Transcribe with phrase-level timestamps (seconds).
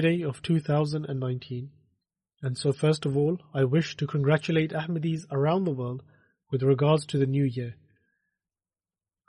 [0.00, 1.70] Friday of 2019.
[2.40, 6.04] And so, first of all, I wish to congratulate Ahmadis around the world
[6.52, 7.74] with regards to the new year.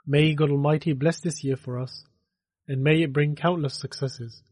[0.06, 2.04] May God Almighty bless this year for us,
[2.68, 4.44] and may it bring countless successes.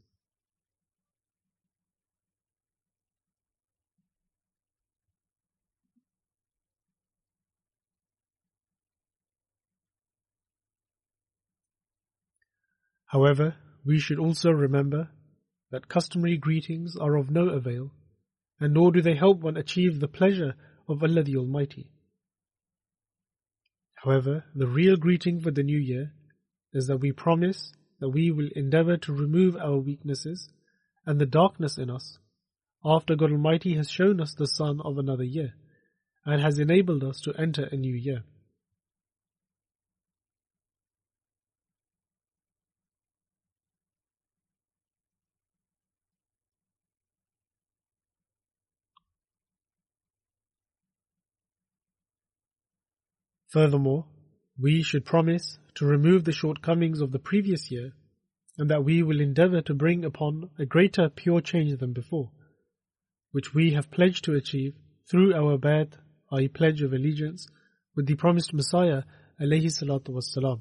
[13.06, 13.54] However,
[13.86, 15.10] we should also remember
[15.70, 17.92] that customary greetings are of no avail,
[18.60, 20.54] and nor do they help one achieve the pleasure
[20.88, 21.90] of Allah the Almighty.
[24.04, 26.12] However, the real greeting for the new year
[26.72, 30.48] is that we promise that we will endeavor to remove our weaknesses
[31.04, 32.18] and the darkness in us
[32.84, 35.54] after God Almighty has shown us the sun of another year
[36.24, 38.22] and has enabled us to enter a new year.
[53.58, 54.06] Furthermore,
[54.56, 57.92] we should promise to remove the shortcomings of the previous year
[58.56, 62.30] and that we will endeavor to bring upon a greater pure change than before,
[63.32, 64.76] which we have pledged to achieve
[65.10, 65.94] through our Bai'at,
[66.30, 66.46] i.e.
[66.46, 67.48] pledge of allegiance,
[67.96, 69.02] with the promised Messiah,
[69.40, 70.60] alayhi salatu wassalam.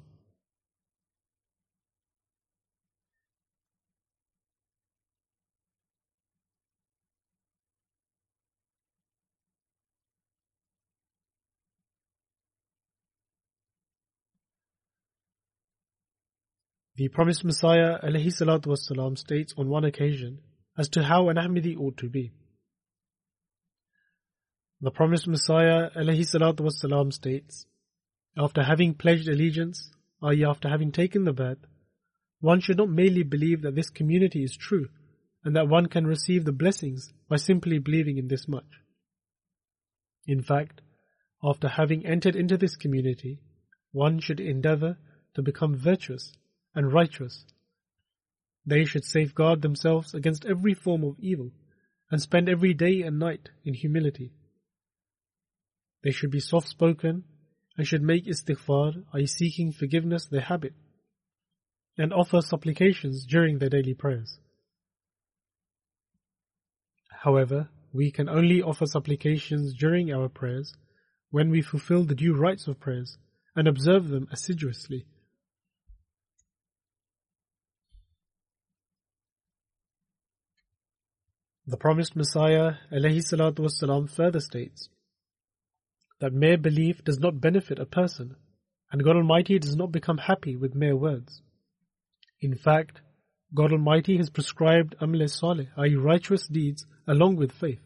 [16.98, 20.40] The promised Messiah والسلام, states on one occasion
[20.76, 22.32] as to how an Ahmadi ought to be.
[24.82, 27.68] The promised Messiah والسلام, states,
[28.36, 29.92] After having pledged allegiance,
[30.24, 30.44] i.e.
[30.44, 31.60] after having taken the Bai'at,
[32.40, 34.90] one should not merely believe that this community is true
[35.44, 38.82] and that one can receive the blessings by simply believing in this much.
[40.26, 40.82] In fact,
[41.44, 43.40] after having entered into this community,
[43.92, 44.98] one should endeavour
[45.36, 46.34] to become virtuous
[46.78, 47.44] and righteous.
[48.64, 51.52] They should safeguard themselves against every form of evil
[52.12, 54.32] and spend every day and night in humility.
[56.04, 57.24] They should be soft spoken
[57.78, 60.74] and should make istighfar, i.e., seeking forgiveness, their habit,
[61.98, 64.38] and offer supplications during their daily prayers.
[67.24, 70.76] However, we can only offer supplications during our prayers
[71.32, 73.18] when we fulfill the due rites of prayers
[73.56, 75.08] and observe them assiduously.
[81.67, 84.89] The promised Messiah والسلام, further states
[86.21, 88.37] that mere belief does not benefit a person,
[88.91, 91.43] and God Almighty does not become happy with mere words.
[92.41, 93.01] In fact,
[93.55, 95.95] God Almighty has prescribed amal salih, i.e.
[95.95, 97.83] righteous deeds, along with faith,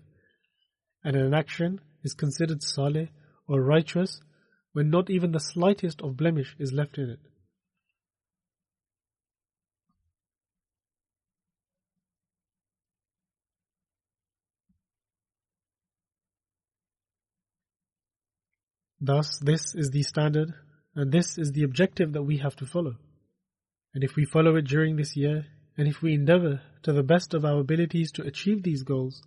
[1.02, 3.08] and an action is considered salih
[3.48, 4.20] or righteous
[4.72, 7.20] when not even the slightest of blemish is left in it.
[19.01, 20.53] Thus, this is the standard
[20.95, 22.95] and this is the objective that we have to follow.
[23.94, 25.45] And if we follow it during this year,
[25.77, 29.21] and if we endeavor to the best of our abilities to achieve these goals,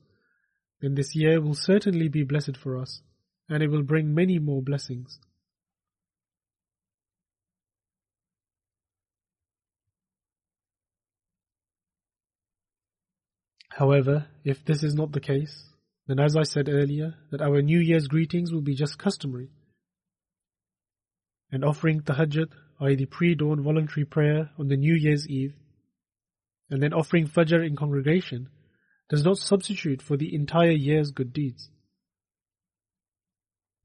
[0.81, 3.03] then this year will certainly be blessed for us,
[3.49, 5.19] and it will bring many more blessings.
[13.70, 15.65] However, if this is not the case,
[16.06, 19.50] then as I said earlier, that our New Year's greetings will be just customary.
[21.55, 22.97] And offering tahajjud, i.e.
[22.97, 25.55] the pre-dawn voluntary prayer on the New Year's Eve,
[26.69, 28.49] and then offering fajr in congregation,
[29.09, 31.71] does not substitute for the entire year's good deeds.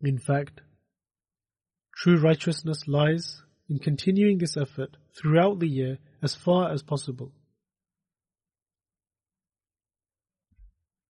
[0.01, 0.61] In fact,
[1.95, 7.31] true righteousness lies in continuing this effort throughout the year as far as possible.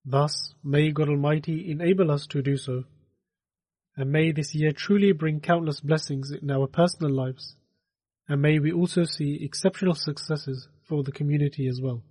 [0.04, 2.84] Thus, may God Almighty enable us to do so,
[4.00, 7.58] and may this year truly bring countless blessings in our personal lives,
[8.30, 12.02] and may we also see exceptional successes for the community as well.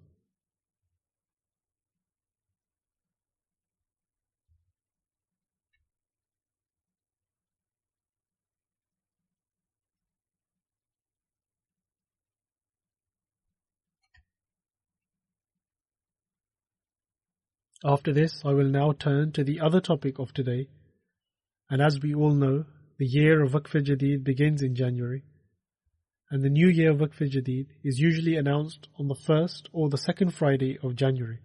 [17.82, 20.68] After this, I will now turn to the other topic of today.
[21.70, 22.64] And as we all know,
[22.98, 25.22] the year of Waqf Jadid begins in January.
[26.30, 29.98] And the new year of Waqf Jadid is usually announced on the first or the
[29.98, 31.40] second Friday of January.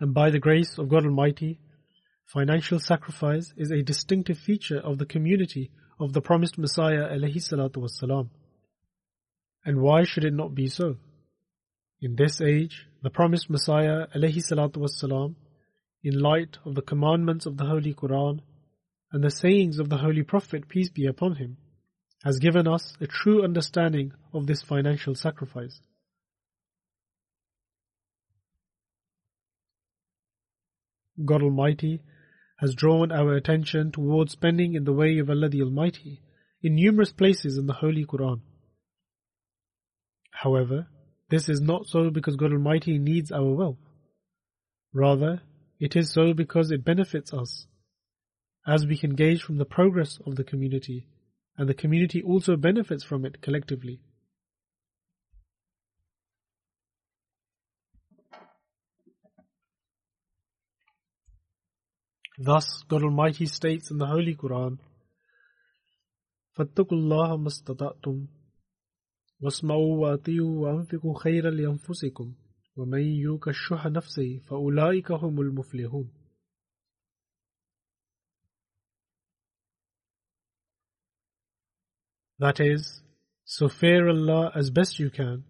[0.00, 1.60] And by the grace of God Almighty,
[2.26, 5.70] financial sacrifice is a distinctive feature of the community
[6.00, 8.30] of the promised Messiah alayhi salatu wasalam.
[9.64, 10.96] And why should it not be so?
[12.00, 15.34] In this age, the promised Messiah alayhi salatu wasalam,
[16.02, 18.40] in light of the commandments of the Holy Quran
[19.12, 21.56] and the sayings of the Holy Prophet, peace be upon him,
[22.24, 25.80] has given us a true understanding of this financial sacrifice.
[31.24, 32.00] God Almighty
[32.58, 36.22] has drawn our attention towards spending in the way of Allah the Almighty
[36.62, 38.40] in numerous places in the Holy Quran.
[40.30, 40.88] However,
[41.30, 43.78] this is not so because God Almighty needs our wealth.
[44.92, 45.42] Rather,
[45.79, 47.67] it is so because it benefits us,
[48.65, 51.07] as we can gauge from the progress of the community,
[51.57, 53.99] and the community also benefits from it collectively.
[62.37, 64.79] Thus, God Almighty states in the Holy Quran,
[66.57, 68.27] فَاتَّقُوا اللَّهَ مَا اسْتَطَعْتُمْ
[69.41, 72.33] واسمعوا وأطيعوا وأنفقوا خيرا لأنفسكم
[72.80, 76.10] ومن يوق الشح نفسه فأولئك هم المفلحون
[82.38, 83.02] That is,
[83.44, 85.44] so fear Allah as best you can,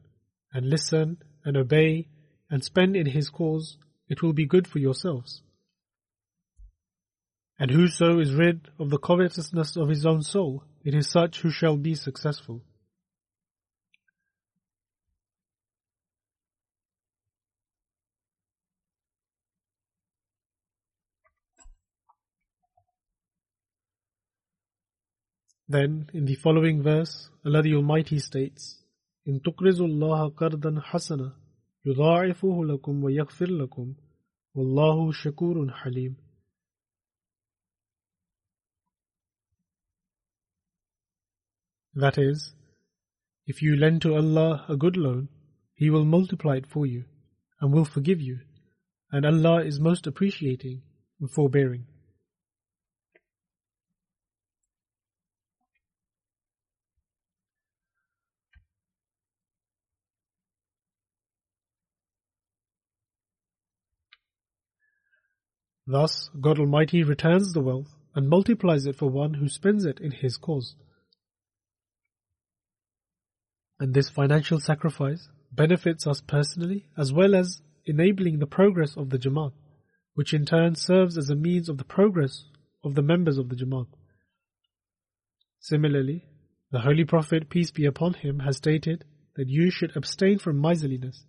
[0.53, 2.09] and listen and obey
[2.51, 3.79] and spend in His cause,
[4.09, 5.43] it will be good for yourselves.
[7.61, 11.51] And whoso is rid of the covetousness of his own soul, it is such who
[11.51, 12.65] shall be successful.
[25.70, 28.82] Then, in the following verse, Allah the Almighty states,
[29.28, 31.36] إن تقرضوا الله قرضا حسنا
[31.86, 33.96] يضاعفه لكم ويغفر لكم
[34.56, 36.16] والله شكور حليم
[41.96, 42.54] That is,
[43.48, 45.30] if you lend to Allah a good loan,
[45.74, 47.06] He will multiply it for you
[47.62, 48.40] and will forgive you,
[49.12, 50.82] and Allah is most appreciating
[51.22, 51.86] and forbearing.
[65.91, 70.13] Thus, God Almighty returns the wealth and multiplies it for one who spends it in
[70.13, 70.77] His cause.
[73.81, 79.19] And this financial sacrifice benefits us personally as well as enabling the progress of the
[79.19, 79.51] Jamaat,
[80.15, 82.45] which in turn serves as a means of the progress
[82.85, 83.89] of the members of the Jamaat.
[85.59, 86.25] Similarly,
[86.71, 89.05] the Holy Prophet, peace be upon him, has stated
[89.35, 91.25] that you should abstain from miserliness,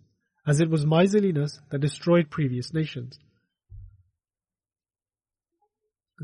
[0.46, 3.18] as it was miserliness that destroyed previous nations.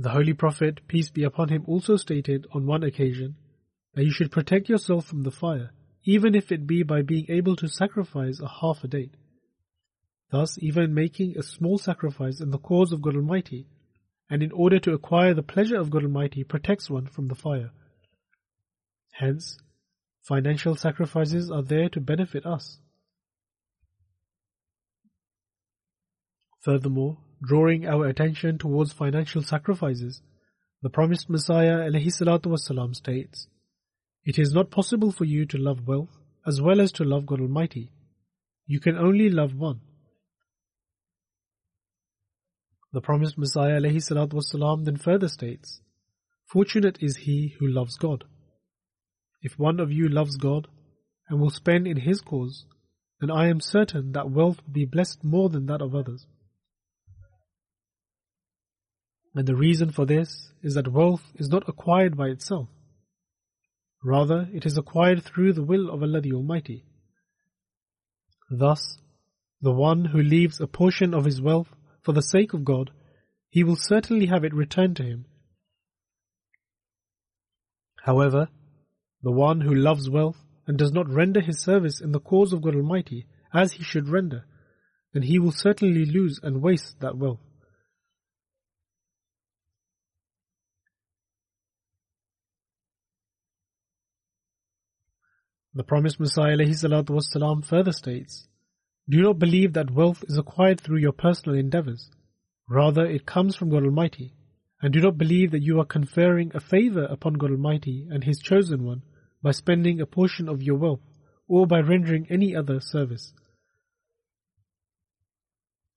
[0.00, 3.34] The Holy Prophet, peace be upon him, also stated on one occasion
[3.94, 5.72] that you should protect yourself from the fire,
[6.04, 9.16] even if it be by being able to sacrifice a half a date.
[10.30, 13.66] Thus, even making a small sacrifice in the cause of God Almighty,
[14.30, 17.72] and in order to acquire the pleasure of God Almighty, protects one from the fire.
[19.14, 19.58] Hence,
[20.22, 22.78] financial sacrifices are there to benefit us.
[26.60, 30.21] Furthermore, drawing our attention towards financial sacrifices,
[30.81, 33.47] the promised Messiah والسلام, states,
[34.25, 37.39] It is not possible for you to love wealth as well as to love God
[37.39, 37.91] Almighty.
[38.65, 39.81] You can only love one.
[42.91, 45.81] The promised Messiah والسلام, then further states,
[46.45, 48.25] Fortunate is he who loves God.
[49.41, 50.67] If one of you loves God
[51.27, 52.65] and will spend in his cause,
[53.19, 56.27] then I am certain that wealth will be blessed more than that of others.
[59.38, 62.66] And the reason for this is that wealth is not acquired by itself.
[64.02, 66.84] Rather, it is acquired through the will of Allah the Almighty.
[68.50, 68.98] Thus,
[69.62, 71.68] the one who leaves a portion of his wealth
[72.02, 72.90] for the sake of God,
[73.48, 75.26] he will certainly have it returned to him.
[78.02, 78.48] However,
[79.22, 82.60] the one who loves wealth and does not render his service in the cause of
[82.60, 84.46] God Almighty as he should render,
[85.12, 87.47] then he will certainly lose and waste that wealth.
[95.77, 98.47] The promised Messiah والسلام, further states,
[99.09, 102.11] Do not believe that wealth is acquired through your personal endeavors.
[102.69, 104.33] Rather, it comes from God Almighty.
[104.81, 108.39] And do not believe that you are conferring a favor upon God Almighty and His
[108.39, 109.01] chosen one
[109.41, 111.01] by spending a portion of your wealth
[111.47, 113.33] or by rendering any other service.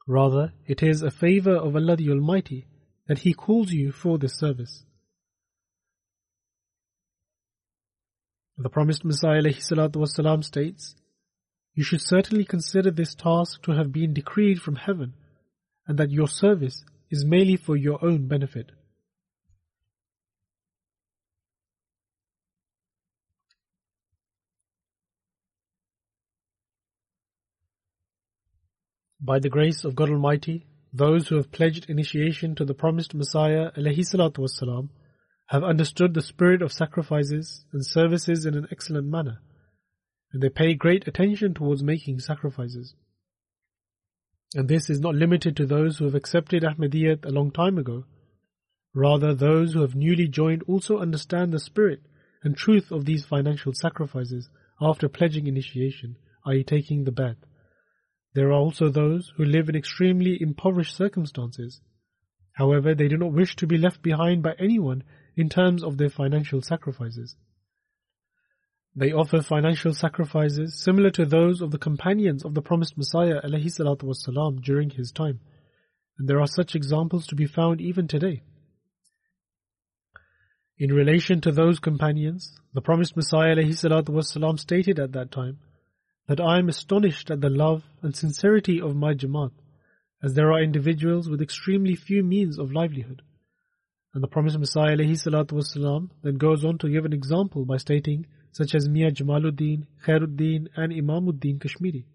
[0.07, 2.67] Rather, it is a favor of Allah the Almighty
[3.09, 4.85] that He calls you for this service.
[8.61, 10.95] The promised Messiah والسلام, states,
[11.75, 15.15] You should certainly consider this task to have been decreed from heaven,
[15.87, 18.73] and that your service is merely for your own benefit.
[29.21, 33.71] By the grace of God Almighty, those who have pledged initiation to the promised Messiah
[33.77, 34.89] والسلام,
[35.52, 39.42] have understood the spirit of sacrifices and services in an excellent manner,
[40.32, 42.96] and they pay great attention towards making sacrifices.
[44.54, 48.06] And this is not limited to those who have accepted Ahmadiyyat a long time ago.
[48.94, 52.00] Rather, those who have newly joined also understand the spirit
[52.44, 56.16] and truth of these financial sacrifices after pledging initiation,
[56.46, 57.36] i.e., taking the Bai'at.
[58.36, 61.82] There are also those who live in extremely impoverished circumstances.
[62.54, 65.04] However, they do not wish to be left behind by anyone
[65.37, 67.37] in terms of their financial sacrifices.
[68.95, 74.63] They offer financial sacrifices similar to those of the companions of the promised Messiah والسلام,
[74.63, 75.41] during his time,
[76.19, 78.43] and there are such examples to be found even today.
[80.79, 85.59] In relation to those companions, the promised Messiah والسلام, stated at that time
[86.27, 89.53] that I am astonished at the love and sincerity of my Jamaat,
[90.23, 93.21] as there are individuals with extremely few means of livelihood.
[94.15, 98.75] And the promised Messiah والسلام, then goes on to give an example by stating, such
[98.75, 102.07] as Mia Jamaluddin, Khairuddin, and Imamuddin Kashmiri.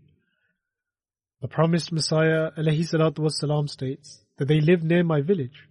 [1.41, 5.67] The promised Messiah والسلام, states that they live near my village,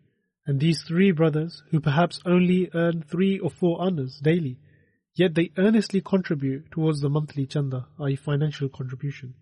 [0.47, 4.59] and these three brothers, who perhaps only earn three or four annas daily,
[5.15, 9.35] yet they earnestly contribute towards the monthly chanda, i.e., financial contribution.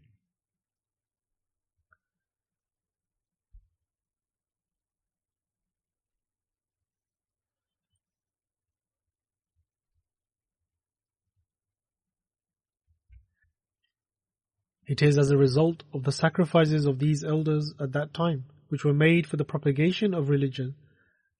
[14.93, 18.85] It is as a result of the sacrifices of these elders at that time, which
[18.85, 20.75] were made for the propagation of religion,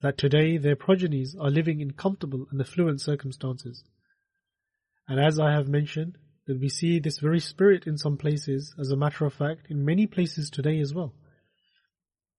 [0.01, 3.83] that today their progenies are living in comfortable and affluent circumstances.
[5.07, 6.17] And as I have mentioned,
[6.48, 9.86] that we see this very spirit in some places, as a matter of fact, in
[9.86, 11.13] many places today as well.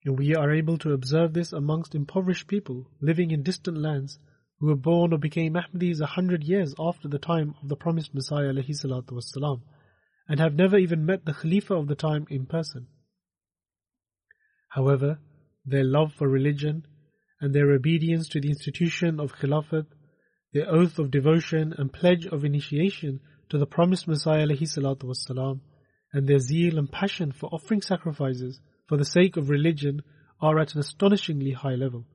[0.05, 4.19] And we are able to observe this amongst impoverished people living in distant lands
[4.59, 8.13] who were born or became Ahmadis a hundred years after the time of the promised
[8.17, 9.61] Messiah salatu wasalam
[10.29, 12.87] and have never even met the Khalifa of the time in person.
[14.71, 15.19] However,
[15.65, 16.87] their love for religion
[17.41, 19.87] and their obedience to the institution of Khilafat,
[20.53, 25.61] their oath of devotion and pledge of initiation to the promised Messiah والسلام,
[26.13, 30.03] and their zeal and passion for offering sacrifices for the sake of religion
[30.41, 32.07] are at an astonishingly high level.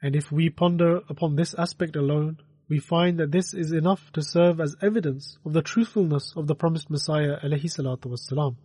[0.00, 2.38] And if we ponder upon this aspect alone,
[2.68, 6.54] we find that this is enough to serve as evidence of the truthfulness of the
[6.54, 8.56] promised Messiah alayhi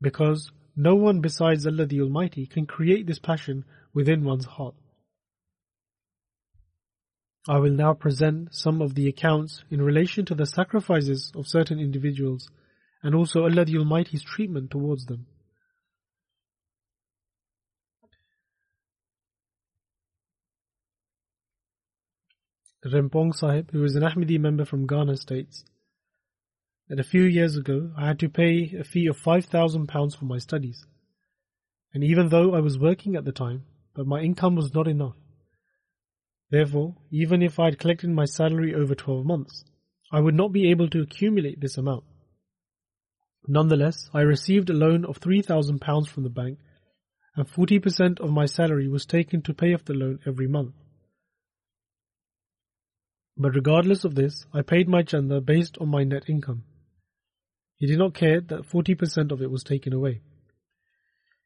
[0.00, 4.74] because no one besides Allah the Almighty can create this passion within one's heart.
[7.48, 11.78] I will now present some of the accounts in relation to the sacrifices of certain
[11.78, 12.50] individuals
[13.02, 15.26] and also Allah the Almighty's treatment towards them.
[22.92, 25.64] Rempong Sahib, who is an Ahmadi member from Ghana, states
[26.88, 30.38] that a few years ago I had to pay a fee of £5,000 for my
[30.38, 30.84] studies.
[31.92, 33.64] And even though I was working at the time,
[33.94, 35.16] but my income was not enough.
[36.50, 39.64] Therefore, even if I had collected my salary over 12 months,
[40.12, 42.04] I would not be able to accumulate this amount.
[43.48, 46.58] Nonetheless, I received a loan of £3,000 from the bank,
[47.34, 50.74] and 40% of my salary was taken to pay off the loan every month.
[53.36, 56.64] But regardless of this, I paid my chanda based on my net income.
[57.76, 60.22] He did not care that 40% of it was taken away.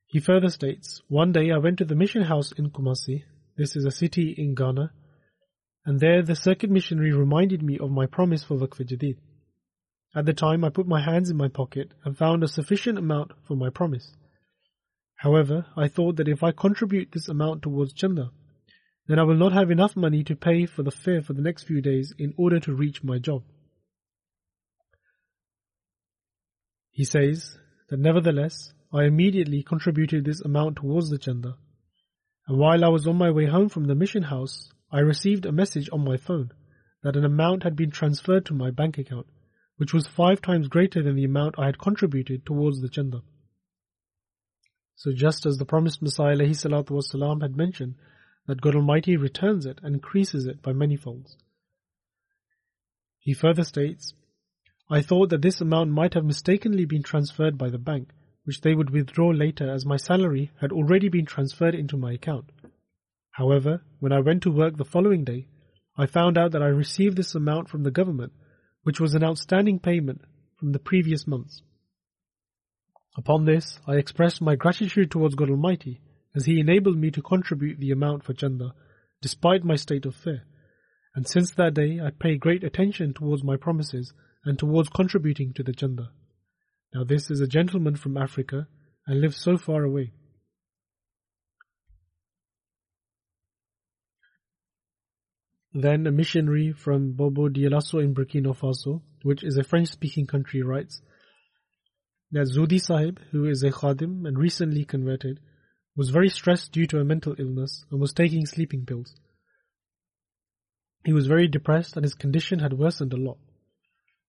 [0.06, 3.24] He further states, One day I went to the mission house in Kumasi,
[3.56, 4.92] this is a city in Ghana,
[5.84, 9.18] and there the circuit missionary reminded me of my promise for Waqf Jadid.
[10.14, 13.32] At the time I put my hands in my pocket and found a sufficient amount
[13.46, 14.14] for my promise.
[15.16, 18.30] However, I thought that if I contribute this amount towards chanda,
[19.09, 21.63] then I will not have enough money to pay for the fare for the next
[21.63, 23.43] few days in order to reach my job.
[26.89, 27.57] He says
[27.89, 31.57] that nevertheless, I immediately contributed this amount towards the chanda.
[32.47, 35.51] And while I was on my way home from the mission house, I received a
[35.51, 36.51] message on my phone
[37.03, 39.27] that an amount had been transferred to my bank account,
[39.77, 43.21] which was five times greater than the amount I had contributed towards the chanda.
[44.95, 47.95] So just as the promised Messiah والسلام, had mentioned
[48.50, 51.36] that God Almighty returns it and increases it by many folds.
[53.20, 54.12] He further states,
[54.90, 58.08] I thought that this amount might have mistakenly been transferred by the bank,
[58.42, 62.50] which they would withdraw later as my salary had already been transferred into my account.
[63.30, 65.46] However, when I went to work the following day,
[65.96, 68.32] I found out that I received this amount from the government,
[68.82, 70.22] which was an outstanding payment
[70.58, 71.62] from the previous months.
[73.16, 76.00] Upon this, I expressed my gratitude towards God Almighty
[76.34, 78.74] as He enabled me to contribute the amount for Chanda,
[79.20, 80.42] despite my state of fear.
[81.14, 84.12] And since that day, I pay great attention towards my promises
[84.44, 86.10] and towards contributing to the Chanda.
[86.94, 88.68] Now, this is a gentleman from Africa
[89.06, 90.12] and lives so far away.
[95.72, 100.62] Then a missionary from Bobo Dioulasso in Burkina Faso, which is a French speaking country,
[100.62, 101.00] writes
[102.32, 105.38] that Zudi Sahib, who is a Khadim and recently converted,
[105.96, 109.14] was very stressed due to a mental illness and was taking sleeping pills.
[111.04, 113.38] He was very depressed and his condition had worsened a lot.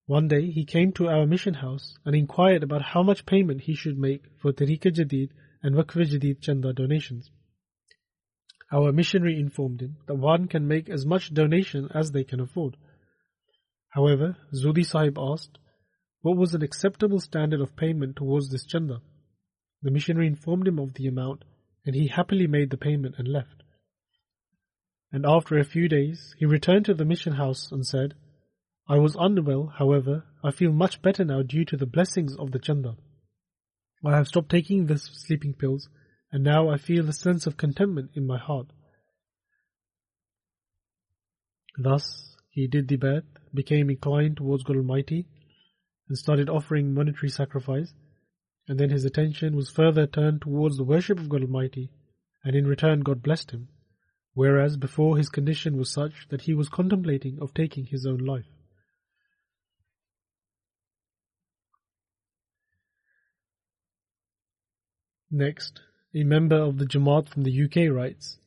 [0.06, 3.76] One day he came to our mission house and inquired about how much payment he
[3.76, 5.30] should make for Tehreek Jadid
[5.62, 7.30] and Waqf Jadid Chanda donations.
[8.74, 12.78] Our missionary informed him that one can make as much donation as they can afford.
[13.90, 15.58] However, Zudi Sahib asked,
[16.22, 19.02] what was an acceptable standard of payment towards this chanda?
[19.82, 21.44] The missionary informed him of the amount
[21.86, 23.64] and he happily made the payment and left.
[25.12, 28.14] And after a few days, he returned to the mission house and said,
[28.88, 32.60] I was unwell, however, I feel much better now due to the blessings of the
[32.60, 32.96] chanda.
[34.04, 35.88] I have stopped taking the sleeping pills,
[36.32, 38.68] and now I feel a sense of contentment in my heart.
[41.78, 45.28] Thus, he did the Bai'at, became inclined towards God Almighty,
[46.08, 47.94] and started offering monetary sacrifice,
[48.72, 51.92] and then his attention was further turned towards the worship of God Almighty,
[52.42, 53.68] and in return God blessed him,
[54.34, 58.46] whereas before his condition was such that he was contemplating of taking his own life.
[65.30, 65.82] Next,
[66.16, 68.40] a member of the Jamaat from the UK writes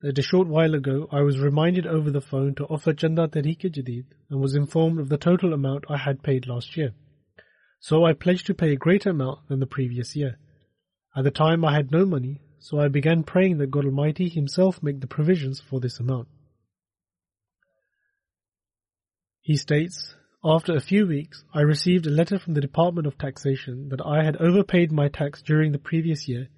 [0.00, 3.70] that a short while ago I was reminded over the phone to offer Chanda Tehreek
[3.70, 6.94] Jadid and was informed of the total amount I had paid last year.
[7.80, 10.38] So I pledged to pay a greater amount than the previous year.
[11.16, 14.82] At the time I had no money, so I began praying that God Almighty Himself
[14.82, 16.28] make the provisions for this amount.
[19.40, 20.14] He states,
[20.44, 24.24] After a few weeks, I received a letter from the Department of Taxation that I
[24.24, 26.48] had overpaid my tax during the previous year,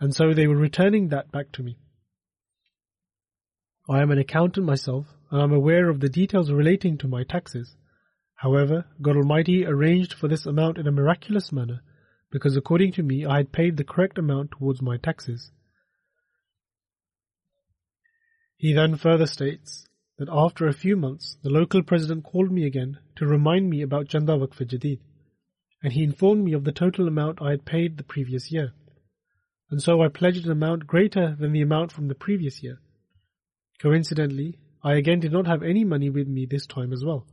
[0.00, 1.78] and so they were returning that back to me.
[3.88, 7.24] I am an accountant myself, and I am aware of the details relating to my
[7.24, 7.76] taxes.
[8.42, 11.80] However, God Almighty arranged for this amount in a miraculous manner,
[12.32, 15.52] because according to me I had paid the correct amount towards my taxes.
[18.56, 19.86] He then further states
[20.18, 24.08] that after a few months, the local president called me again to remind me about
[24.08, 24.98] Chanda Waqf Jadid,
[25.80, 28.72] and he informed me of the total amount I had paid the previous year.
[29.70, 32.80] And so I pledged an amount greater than the amount from the previous year.
[33.78, 37.24] Coincidentally, I again did not have any money with me this time as well.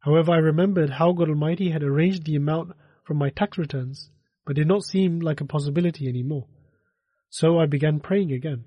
[0.00, 2.72] However, I remembered how God Almighty had arranged the amount
[3.04, 4.10] from my tax returns,
[4.46, 6.46] but did not seem like a possibility anymore.
[7.30, 8.64] So I began praying again.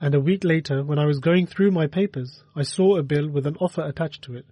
[0.00, 3.28] And a week later, when I was going through my papers, I saw a bill
[3.28, 4.46] with an offer attached to it.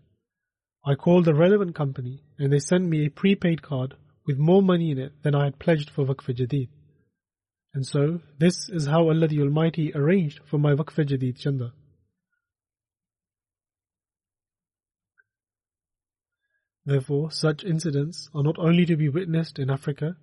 [0.87, 3.95] I called the relevant company, and they sent me a prepaid card
[4.27, 6.69] with more money in it than I had pledged for Waqf Jadid.
[7.75, 11.73] And so, this is how Allah the Almighty arranged for my Waqf Jadid Chanda.
[16.87, 20.17] Therefore, such incidents are not only to be witnessed in Africa,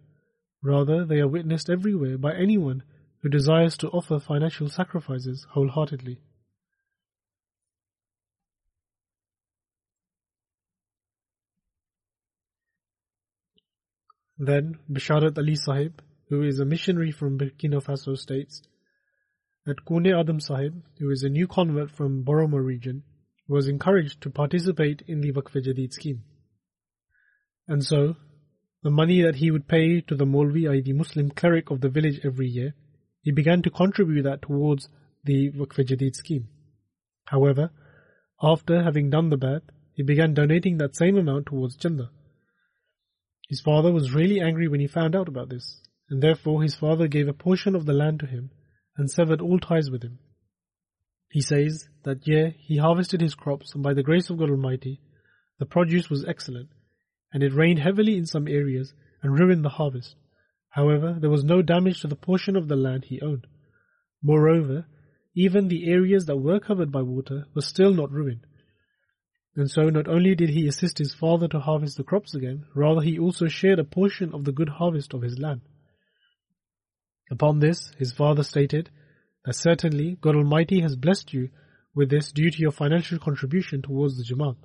[0.62, 2.84] rather they are witnessed everywhere by anyone
[3.22, 6.20] who desires to offer financial sacrifices wholeheartedly.
[14.38, 18.64] Then Bisharat Ali Sahib, who is a missionary from Burkina Faso states
[19.66, 23.04] that Kune Adam Sahib, who is a new convert from Boromo region,
[23.48, 26.24] was encouraged to participate in the Waqf Jadid scheme.
[27.68, 28.16] And so,
[28.84, 30.82] the money that he would pay to the Molvi, i.e.
[30.82, 32.74] the Muslim cleric of the village every year,
[33.22, 34.90] he began to contribute that towards
[35.24, 36.48] the Waqf Jadid scheme.
[37.26, 37.72] However,
[38.42, 39.62] after having done the Bai'at,
[39.94, 42.10] he began donating that same amount towards Chanda.
[43.48, 47.08] His father was really angry when he found out about this, and therefore his father
[47.08, 48.50] gave a portion of the land to him
[48.98, 50.20] and severed all ties with him.
[51.30, 55.02] He says that year he harvested his crops, and by the grace of God Almighty,
[55.60, 56.70] the produce was excellent,
[57.34, 60.16] and it rained heavily in some areas and ruined the harvest.
[60.70, 63.48] However, there was no damage to the portion of the land he owned.
[64.24, 64.86] Moreover,
[65.36, 68.46] even the areas that were covered by water were still not ruined.
[69.56, 73.02] And so not only did he assist his father to harvest the crops again, rather
[73.02, 75.62] he also shared a portion of the good harvest of his land.
[77.30, 78.90] Upon this, his father stated
[79.46, 81.50] that certainly God Almighty has blessed you
[81.94, 84.58] with this due to your financial contribution towards the Jamaat.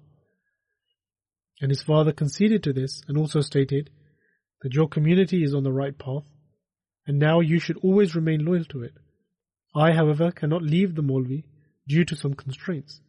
[1.61, 3.91] And his father conceded to this and also stated
[4.63, 6.25] that your community is on the right path,
[7.07, 8.95] and now you should always remain loyal to it.
[9.75, 11.45] I, however, cannot leave the Molvi
[11.87, 13.01] due to some constraints.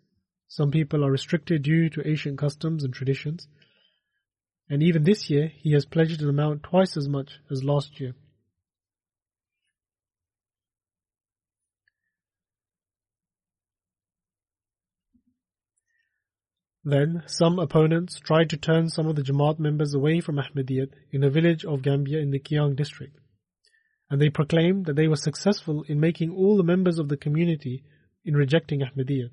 [0.47, 3.47] Some people are restricted due to ancient customs and traditions,
[4.69, 8.15] and even this year he has pledged an amount twice as much as last year.
[16.89, 21.21] Then, some opponents tried to turn some of the Jamaat members away from Ahmadiyyat in
[21.21, 23.17] a village of Gambia in the Kiang district.
[24.09, 27.83] And they proclaimed that they were successful in making all the members of the community
[28.23, 29.31] in rejecting Ahmadiyyat.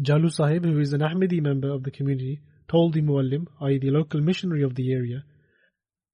[0.00, 3.78] Jalu Sahib, who is an Ahmadi member of the community, told the Muallim, i.e.
[3.78, 5.24] the local missionary of the area,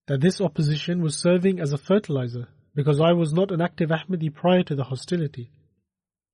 [0.08, 4.34] that this opposition was serving as a fertilizer because I was not an active Ahmadi
[4.34, 5.52] prior to the hostility.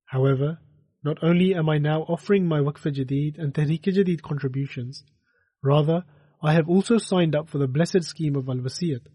[0.05, 0.61] However,
[1.03, 5.05] not only am I now offering my Waqf Jadid and Tehreek Jadid contributions,
[5.63, 6.05] rather,
[6.43, 9.07] I have also signed up for the blessed scheme of Al Wasiyat.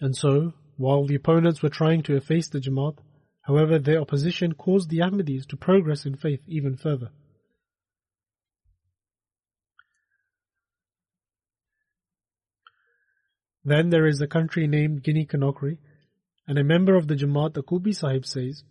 [0.00, 2.98] And so, while the opponents were trying to efface the Jamaat,
[3.42, 7.10] however, their opposition caused the Ahmadis to progress in faith even further.
[13.62, 15.78] Then there is a country named Guinea Conakry,
[16.46, 18.64] and a member of the Jamaat Akubi Sahib says,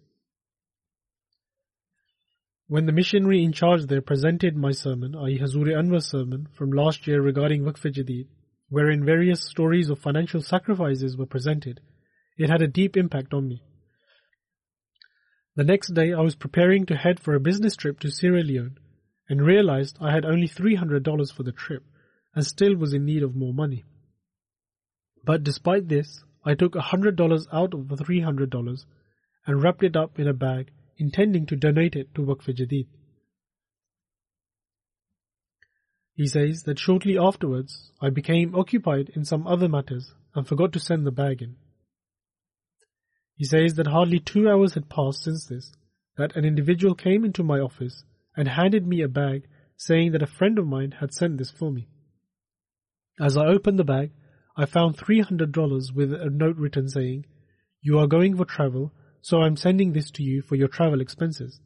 [2.69, 5.39] when the missionary in charge there presented my sermon, i.e.
[5.39, 8.27] Hazuri Anwar's sermon from last year regarding Waqf Jadid,
[8.69, 11.81] wherein various stories of financial sacrifices were presented,
[12.37, 13.63] it had a deep impact on me.
[15.55, 18.77] The next day I was preparing to head for a business trip to Sierra Leone
[19.27, 21.81] and realized I had only $300 for the trip
[22.35, 23.83] and still was in need of more money.
[25.25, 28.85] But despite this, I took $100 out of the $300
[29.47, 30.69] and wrapped it up in a bag
[30.99, 32.87] intending to donate it to Waqf Jadid.
[36.13, 40.79] He says that shortly afterwards I became occupied in some other matters and forgot to
[40.79, 41.55] send the bag in.
[43.35, 45.71] He says that hardly two hours had passed since this,
[46.17, 48.03] that an individual came into my office
[48.35, 51.71] and handed me a bag saying that a friend of mine had sent this for
[51.71, 51.87] me.
[53.17, 54.11] As I opened the bag,
[54.57, 57.25] I found $300 with a note written saying,
[57.81, 61.59] You are going for travel so I'm sending this to you for your travel expenses.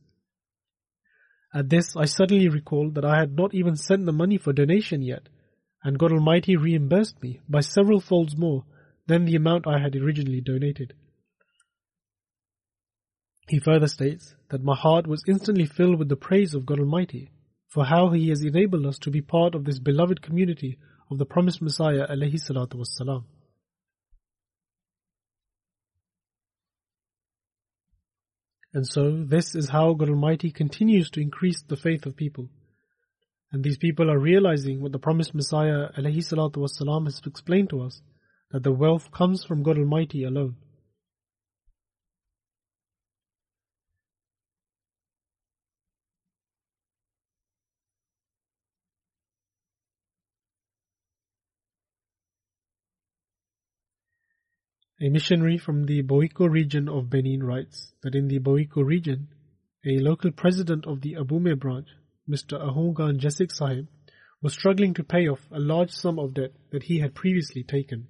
[1.53, 5.03] At this, I suddenly recalled that I had not even sent the money for donation
[5.03, 5.29] yet,
[5.83, 8.65] and God Almighty reimbursed me by several folds more
[9.05, 10.93] than the amount I had originally donated.
[13.49, 17.31] He further states that my heart was instantly filled with the praise of God Almighty
[17.69, 20.79] for how He has enabled us to be part of this beloved community
[21.11, 23.25] of the promised Messiah alayhi salatu wassalam.
[28.73, 32.49] And so, this is how God Almighty continues to increase the faith of people.
[33.51, 38.01] And these people are realizing what the promised Messiah wasalam has explained to us,
[38.51, 40.55] that the wealth comes from God Almighty alone.
[55.03, 59.27] A missionary from the Boiko region of Benin writes that in the Boiko region,
[59.85, 61.89] a local president of the Abume branch,
[62.25, 62.57] Mr.
[62.57, 63.89] Ahungan Jesik Sahib,
[64.41, 68.07] was struggling to pay off a large sum of debt that he had previously taken.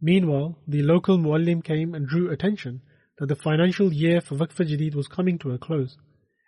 [0.00, 2.82] Meanwhile, the local muallim came and drew attention
[3.20, 5.96] that the financial year for Waqf Jadid was coming to a close,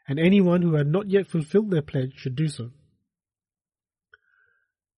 [0.09, 2.73] and anyone who had not yet fulfilled their pledge should do so.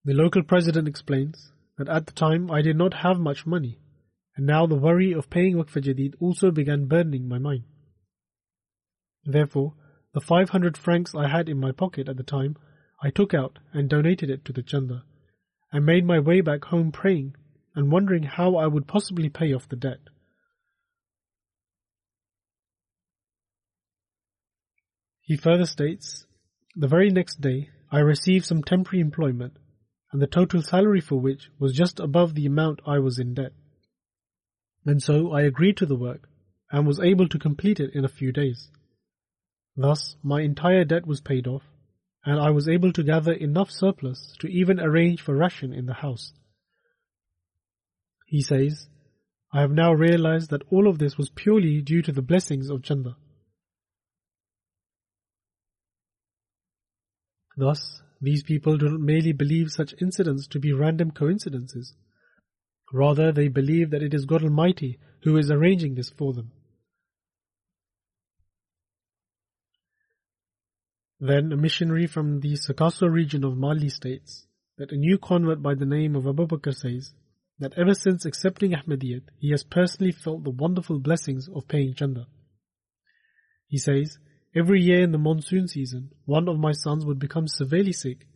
[0.07, 3.79] The local president explains that at the time I did not have much money,
[4.37, 7.65] and now the worry of paying Waqf Jadid also began burdening my mind.
[9.25, 9.75] Therefore,
[10.13, 12.57] the 500 francs I had in my pocket at the time,
[13.03, 15.05] I took out and donated it to the Chanda,
[15.73, 17.37] and made my way back home praying
[17.75, 20.01] and wondering how I would possibly pay off the debt.
[25.21, 26.27] He further states,
[26.75, 29.59] The very next day I received some temporary employment
[30.13, 33.53] and the total salary for which was just above the amount I was in debt.
[34.87, 36.29] And so I agreed to the work
[36.71, 38.71] and was able to complete it in a few days.
[39.77, 41.63] Thus, my entire debt was paid off,
[42.25, 45.95] and I was able to gather enough surplus to even arrange for ration in the
[45.95, 46.33] house.
[48.27, 48.89] He says,
[49.53, 52.83] I have now realized that all of this was purely due to the blessings of
[52.83, 53.17] Chanda.
[57.57, 61.95] Thus, these people do not merely believe such incidents to be random coincidences.
[62.93, 66.51] Rather, they believe that it is God Almighty who is arranging this for them.
[71.21, 74.47] Then a missionary from the Sikasso region of Mali states
[74.79, 77.13] that a new convert by the name of Abu Bakr says
[77.59, 82.27] that ever since accepting Ahmadiyyat, he has personally felt the wonderful blessings of paying chanda.
[83.67, 84.19] He says,
[84.55, 88.27] Every year in the monsoon season, one of my sons would become severely sick,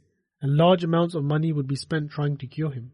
[0.42, 2.92] and large amounts of money would be spent trying to cure him,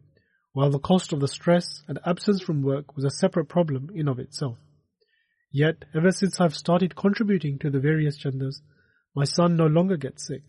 [0.52, 4.07] while the cost of the stress and absence from work was a separate problem in
[4.07, 4.59] of itself.
[5.50, 8.61] Yet, ever since I've started contributing to the various chandas,
[9.16, 10.42] my son no longer gets sick,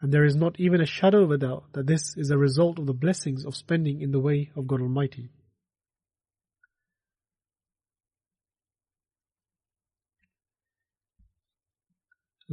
[0.00, 2.78] and there is not even a shadow of a doubt that this is a result
[2.78, 5.30] of the blessings of spending in the way of God Almighty.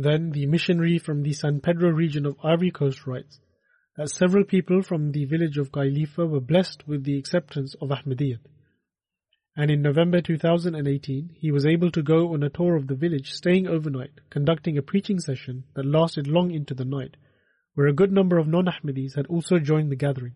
[0.02, 3.42] Then the missionary from the San Pedro region of Ivory Coast writes
[3.98, 8.40] that several people from the village of Kailifa were blessed with the acceptance of Ahmadiyyat.
[9.58, 13.34] And in November 2018, he was able to go on a tour of the village,
[13.34, 17.18] staying overnight, conducting a preaching session that lasted long into the night,
[17.74, 20.36] where a good number of non-Ahmadis had also joined the gathering.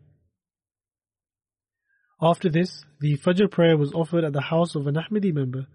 [2.21, 5.67] After this, the Fajr prayer was offered at the house of an Ahmadi member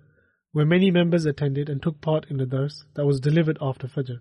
[0.53, 4.19] where many members attended and took part in the dars that was delivered after Fajr.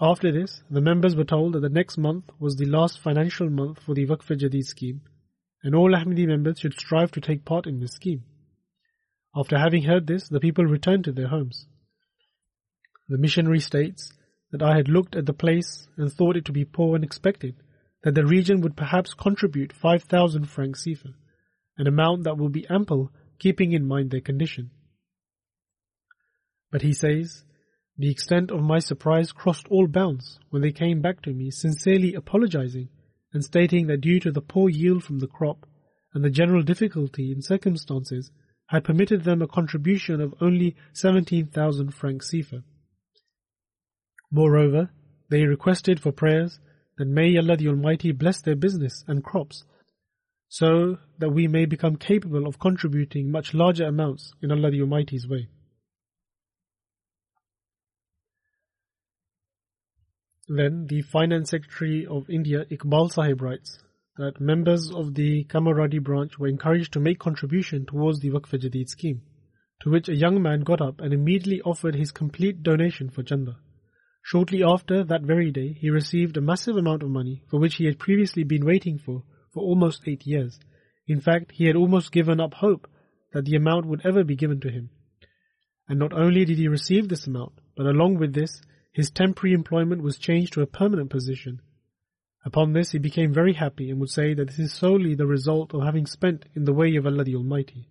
[0.00, 3.80] After this, the members were told that the next month was the last financial month
[3.80, 5.00] for the Waqf Jadid scheme,
[5.62, 8.22] and all Ahmadi members should strive to take part in this scheme.
[9.34, 11.66] After having heard this, the people returned to their homes.
[13.08, 14.12] The missionary states
[14.52, 17.56] that I had looked at the place and thought it to be poor and expected
[18.02, 21.14] that the region would perhaps contribute 5,000 francs CFA,
[21.78, 24.70] an amount that will be ample keeping in mind their condition.
[26.70, 27.44] But he says,
[27.98, 32.14] the extent of my surprise crossed all bounds when they came back to me sincerely
[32.14, 32.90] apologizing
[33.32, 35.66] and stating that due to the poor yield from the crop
[36.12, 38.30] and the general difficulty in circumstances
[38.68, 42.62] had permitted them a contribution of only 17,000 francs CFA.
[44.30, 44.90] Moreover,
[45.30, 46.58] they requested for prayers
[46.98, 49.64] that may Allah the Almighty bless their business and crops
[50.48, 55.26] so that we may become capable of contributing much larger amounts in Allah the Almighty's
[55.26, 55.48] way.
[60.48, 63.80] Then the Finance Secretary of India, Iqbal Sahib, writes
[64.16, 68.88] that members of the Kamaradi branch were encouraged to make contribution towards the Waqf Jadid
[68.88, 69.22] scheme,
[69.82, 73.56] to which a young man got up and immediately offered his complete donation for Chanda.
[74.22, 77.86] Shortly after that very day, he received a massive amount of money for which he
[77.86, 79.24] had previously been waiting for
[79.56, 80.60] for almost eight years.
[81.08, 82.86] In fact, he had almost given up hope
[83.32, 84.90] that the amount would ever be given to him.
[85.88, 88.60] And not only did he receive this amount, but along with this,
[88.92, 91.62] his temporary employment was changed to a permanent position.
[92.44, 95.72] Upon this, he became very happy and would say that this is solely the result
[95.72, 97.88] of having spent in the way of Allah the Almighty.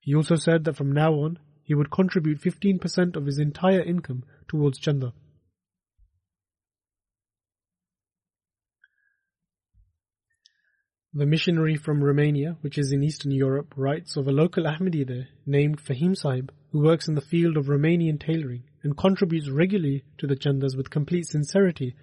[0.00, 4.22] He also said that from now on, he would contribute 15% of his entire income
[4.46, 5.12] towards Chanda.
[11.12, 15.26] The missionary from Romania, which is in Eastern Europe, writes of a local Ahmadi there
[15.44, 20.28] named Fahim Sahib, who works in the field of Romanian tailoring and contributes regularly to
[20.28, 21.96] the chandas with complete sincerity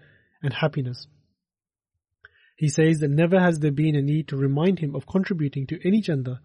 [0.43, 1.07] and happiness.
[2.57, 5.79] He says that never has there been a need to remind him of contributing to
[5.87, 6.41] any chanda,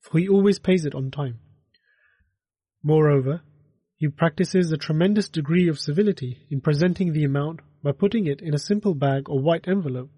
[0.00, 1.40] for he always pays it on time.
[2.82, 3.42] Moreover,
[3.96, 8.54] he practices a tremendous degree of civility in presenting the amount by putting it in
[8.54, 10.10] a simple bag or white envelope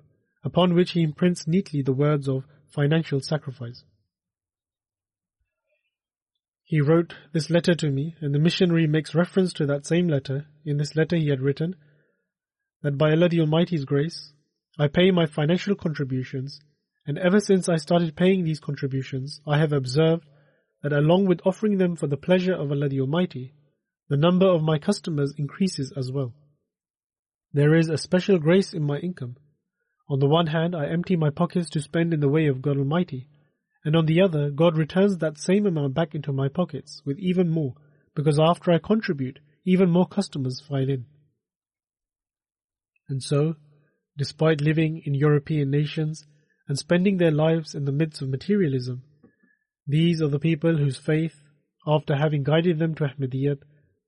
[0.49, 3.85] upon which he imprints neatly the words of financial sacrifice.
[6.65, 10.47] He wrote this letter to me, and the missionary makes reference to that same letter.
[10.65, 11.77] In this letter, he had written
[12.83, 14.33] that by Allah the Almighty's grace,
[14.79, 16.61] I pay my financial contributions,
[17.07, 20.25] and ever since I started paying these contributions, I have observed
[20.83, 23.53] that along with offering them for the pleasure of Allah the Almighty,
[24.09, 26.33] the number of my customers increases as well.
[27.53, 29.37] There is a special grace in my income
[30.11, 32.79] on the one hand, I empty my pockets to spend in the way of God
[32.79, 33.29] Almighty,
[33.85, 37.49] and on the other, God returns that same amount back into my pockets with even
[37.49, 37.75] more,
[38.15, 41.05] because after I contribute, even more customers file in.
[43.09, 43.57] And so,
[44.17, 46.27] despite living in European nations
[46.69, 49.03] and spending their lives in the midst of materialism,
[49.87, 51.41] these are the people whose faith,
[51.87, 53.61] after having guided them to Ahmadiyyat,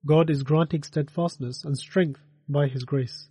[0.05, 3.29] God is granting steadfastness and strength by His grace.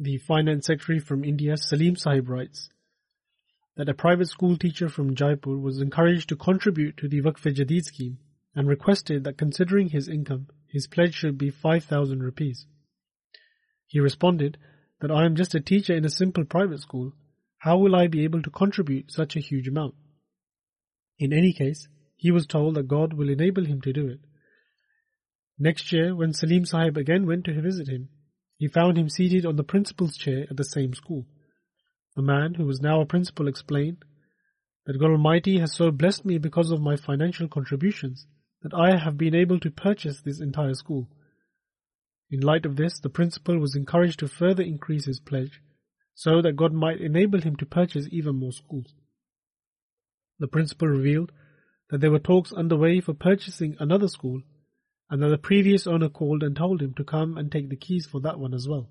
[0.00, 2.68] The finance secretary from India, Salim Sahib, writes
[3.74, 7.84] that a private school teacher from Jaipur was encouraged to contribute to the Waqf Jadid
[7.84, 8.18] scheme
[8.54, 12.64] and requested that considering his income, his pledge should be 5,000 rupees.
[13.86, 14.56] He responded
[15.00, 17.12] that I am just a teacher in a simple private school.
[17.58, 19.96] How will I be able to contribute such a huge amount?
[21.18, 24.20] In any case, he was told that God will enable him to do it.
[25.58, 28.10] Next year, when Salim Sahib again went to visit him,
[28.58, 31.26] he found him seated on the principal's chair at the same school.
[32.16, 34.04] The man, who was now a principal, explained
[34.84, 38.26] that God Almighty has so blessed me because of my financial contributions
[38.62, 41.08] that I have been able to purchase this entire school.
[42.30, 45.62] In light of this, the principal was encouraged to further increase his pledge
[46.14, 48.92] so that God might enable him to purchase even more schools.
[50.40, 51.30] The principal revealed
[51.90, 54.42] that there were talks underway for purchasing another school
[55.10, 58.06] and that the previous owner called and told him to come and take the keys
[58.06, 58.88] for that one as well.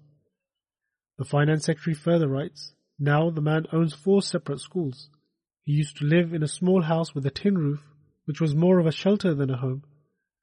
[1.18, 5.10] The finance secretary further writes, Now the man owns four separate schools.
[5.64, 7.84] He used to live in a small house with a tin roof,
[8.26, 9.84] which was more of a shelter than a home,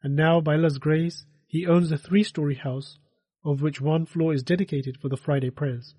[0.03, 2.99] and now by Allah's grace, he owns a three-story house,
[3.45, 5.95] of which one floor is dedicated for the Friday prayers.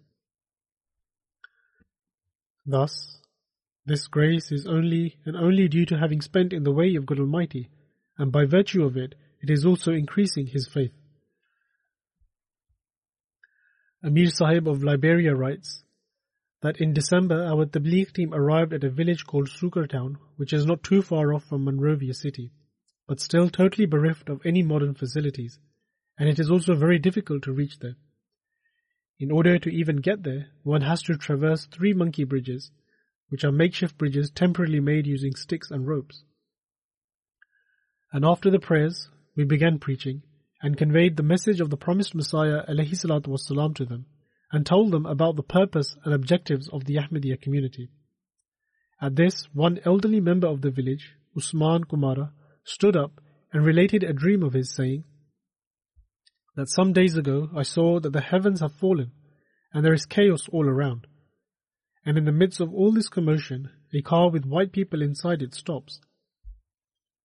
[2.65, 3.19] Thus,
[3.85, 7.19] this grace is only and only due to having spent in the way of God
[7.19, 7.69] Almighty,
[8.17, 10.91] and by virtue of it, it is also increasing his faith.
[14.03, 15.83] Amir Sahib of Liberia writes
[16.63, 20.65] that in December our Tabligh team arrived at a village called Sukar town, which is
[20.65, 22.53] not too far off from Monrovia city,
[23.07, 25.59] but still totally bereft of any modern facilities,
[26.17, 27.97] and it is also very difficult to reach there.
[29.19, 32.71] In order to even get there, one has to traverse three monkey bridges,
[33.29, 36.23] which are makeshift bridges temporarily made using sticks and ropes.
[38.11, 40.22] And after the prayers, we began preaching
[40.62, 44.06] and conveyed the message of the promised Messiah والسلام, to them
[44.52, 47.90] and told them about the purpose and objectives of the Ahmadiyya community.
[49.00, 52.32] At this, one elderly member of the village, Usman Kumara,
[52.64, 53.20] stood up
[53.52, 55.04] and related a dream of his, saying
[56.56, 59.12] that some days ago I saw that the heavens have fallen
[59.72, 61.06] and there is chaos all around.
[62.04, 65.54] And in the midst of all this commotion, a car with white people inside it
[65.54, 66.00] stops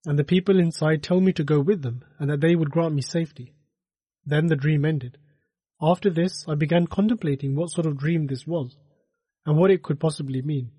[0.06, 2.94] and the people inside tell me to go with them and that they would grant
[2.94, 3.54] me safety.
[4.24, 5.18] Then the dream ended.
[5.82, 8.76] After this, I began contemplating what sort of dream this was
[9.46, 10.72] and what it could possibly mean.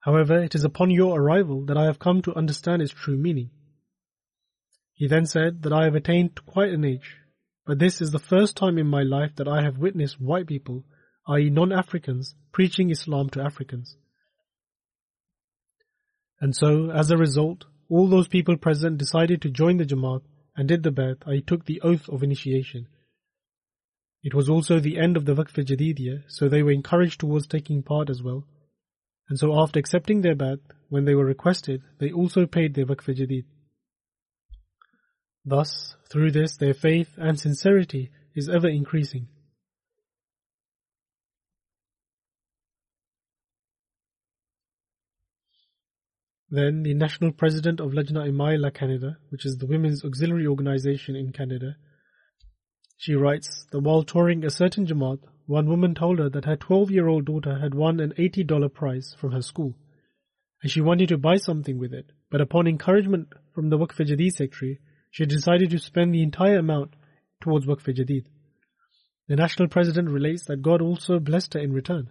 [0.00, 3.50] However, it is upon your arrival that I have come to understand its true meaning.
[4.94, 7.16] He then said that I have attained quite an age,
[7.66, 10.84] but this is the first time in my life that I have witnessed white people,
[11.28, 13.96] i.e., non Africans, preaching Islam to Africans.
[16.40, 20.22] And so, as a result, all those people present decided to join the Jamaat
[20.56, 22.88] and did the Bai'at, I took the oath of initiation.
[24.22, 27.82] It was also the end of the Waqf Jadid so they were encouraged towards taking
[27.82, 28.46] part as well.
[29.28, 33.14] And so after accepting their Bai'at, when they were requested, they also paid their Waqf
[33.16, 33.44] Jadid.
[35.44, 39.28] Thus, through this, their faith and sincerity is ever increasing.
[46.50, 51.32] Then the national president of Lajna Imaillah Canada, which is the women's auxiliary organization in
[51.32, 51.76] Canada,
[52.96, 56.90] she writes that while touring a certain Jamaat, one woman told her that her 12
[56.90, 59.76] year old daughter had won an $80 prize from her school,
[60.60, 64.32] and she wanted to buy something with it, but upon encouragement from the Waqf Jadid
[64.32, 64.80] secretary,
[65.12, 66.94] she decided to spend the entire amount
[67.40, 68.26] towards Waqf Jadid.
[69.28, 72.10] The national president relates that God also blessed her in return,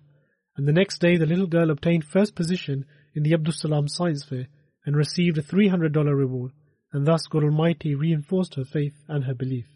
[0.55, 2.85] and the next day the little girl obtained first position
[3.15, 4.47] in the Abdus Salam Science Fair
[4.85, 6.51] and received a $300 reward,
[6.91, 9.67] and thus God Almighty reinforced her faith and her belief.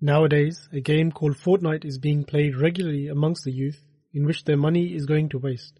[0.00, 3.82] Nowadays, a game called Fortnite is being played regularly amongst the youth
[4.12, 5.78] in which their money is going to waste.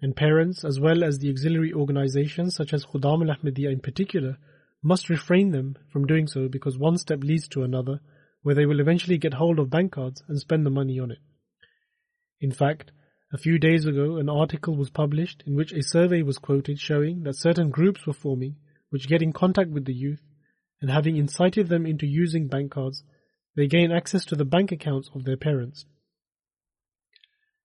[0.00, 4.38] And parents, as well as the auxiliary organizations such as Khudam al Ahmadiyya in particular,
[4.82, 8.00] must refrain them from doing so because one step leads to another,
[8.42, 11.18] where they will eventually get hold of bank cards and spend the money on it.
[12.40, 12.92] In fact,
[13.32, 17.24] a few days ago, an article was published in which a survey was quoted showing
[17.24, 18.56] that certain groups were forming
[18.90, 20.22] which get in contact with the youth
[20.80, 23.02] and having incited them into using bank cards,
[23.54, 25.84] they gain access to the bank accounts of their parents.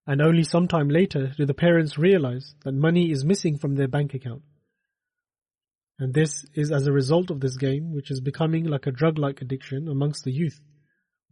[0.05, 3.88] And only some time later do the parents realize that money is missing from their
[3.88, 4.41] bank account.
[5.97, 9.18] And this is as a result of this game, which is becoming like a drug
[9.18, 10.59] like addiction amongst the youth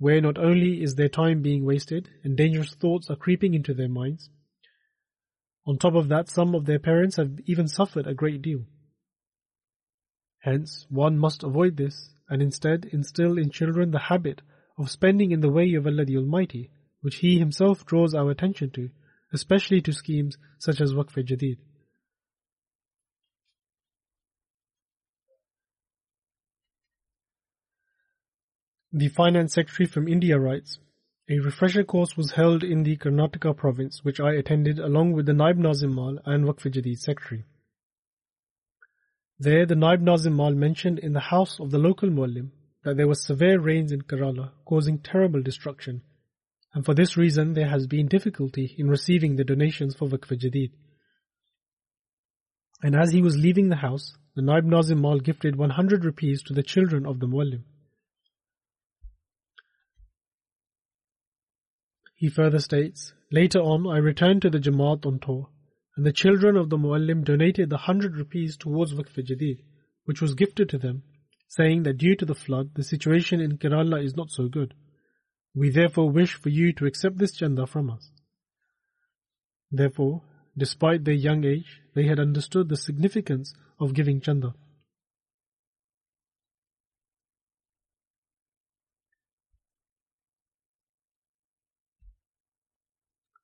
[0.02, 3.88] where not only is their time being wasted and dangerous thoughts are creeping into their
[3.88, 4.32] minds,
[5.68, 8.62] on top of that, some of their parents have even suffered a great deal.
[10.40, 14.42] Hence, one must avoid this and instead instill in children the habit
[14.76, 16.72] of spending in the way of Allah the Almighty,
[17.02, 18.90] which He Himself draws our attention to,
[19.32, 21.60] especially to schemes such as Waqf Jadid.
[28.94, 30.78] The Finance Secretary from India writes,
[31.30, 35.32] A refresher course was held in the Karnataka province which I attended along with the
[35.32, 37.46] Naib Nazim Mal and Waqf Secretary.
[39.40, 42.52] There the Naib Nazim Mal mentioned in the house of the local Muallim
[42.84, 46.02] that there were severe rains in Kerala causing terrible destruction
[46.74, 50.72] and for this reason there has been difficulty in receiving the donations for Waqf Jadid.
[52.84, 56.54] And as he was leaving the house, the Naib Nazim Mal gifted 100 rupees to
[56.54, 57.64] the children of the Muallim.
[62.22, 65.50] He further states, Later on, I returned to the Jamaat on tour,
[65.98, 69.64] and the children of the Muallim donated the hundred rupees towards Waqf Jadid,
[70.06, 71.02] which was gifted to them,
[71.48, 74.76] saying that due to the flood, the situation in Kerala is not so good.
[75.56, 78.12] We therefore wish for you to accept this chanda from us.
[79.72, 80.22] Therefore,
[80.56, 84.54] despite their young age, they had understood the significance of giving chanda.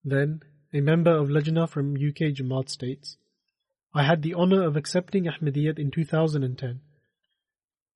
[0.09, 0.39] Then,
[0.73, 3.17] a member of Lajna from UK Jamaat states,
[3.93, 6.79] I had the honor of accepting Ahmadiyyat in 2010.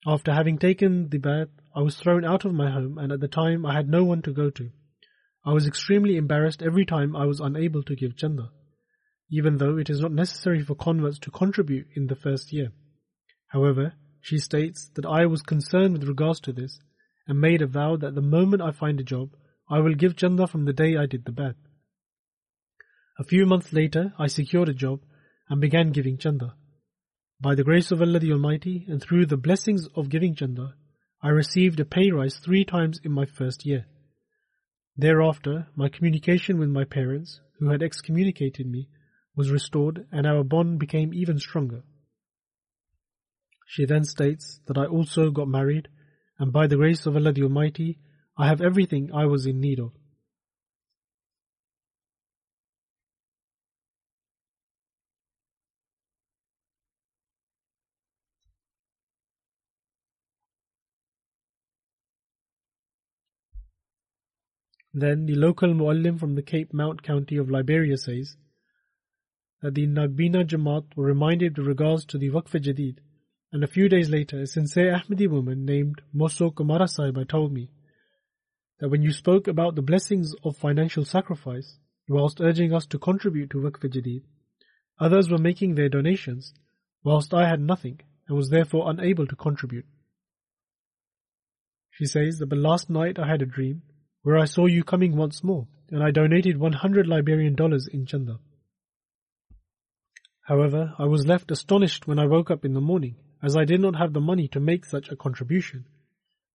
[0.05, 3.29] After having taken the Bai'at, I was thrown out of my home and at the
[3.29, 4.71] time I had no one to go to.
[5.45, 8.51] I was extremely embarrassed every time I was unable to give chanda,
[9.29, 12.73] even though it is not necessary for converts to contribute in the first year.
[13.47, 16.77] However, she states that I was concerned with regards to this
[17.25, 19.29] and made a vow that the moment I find a job,
[19.69, 21.55] I will give chanda from the day I did the Bai'at.
[23.21, 25.01] A few months later, I secured a job
[25.47, 26.55] and began giving chanda.
[27.39, 30.73] By the grace of Allah the Almighty and through the blessings of giving chanda,
[31.21, 33.85] I received a pay rise three times in my first year.
[34.97, 38.89] Thereafter, my communication with my parents, who had excommunicated me,
[39.35, 41.83] was restored and our bond became even stronger.
[43.67, 45.89] She then states that I also got married,
[46.39, 47.99] and by the grace of Allah the Almighty,
[48.35, 49.91] I have everything I was in need of.
[64.93, 68.35] Then the local muallim from the Cape Mount county of Liberia says
[69.61, 72.97] that the Nagbina Jamaat were reminded with regards to the Waqf Jadid,
[73.53, 77.71] and a few days later a sincere Ahmadi woman named Moso Kumara Sahiba told me
[78.79, 81.77] that when you spoke about the blessings of financial sacrifice,
[82.09, 84.23] whilst urging us to contribute to Waqf Jadid,
[84.99, 86.53] others were making their donations,
[87.03, 89.85] whilst I had nothing, and was therefore unable to contribute.
[91.91, 93.83] She says that but last night I had a dream
[94.23, 98.39] where I saw you coming once more, and I donated 100 Liberian dollars in Chanda.
[100.43, 103.79] However, I was left astonished when I woke up in the morning, as I did
[103.79, 105.85] not have the money to make such a contribution.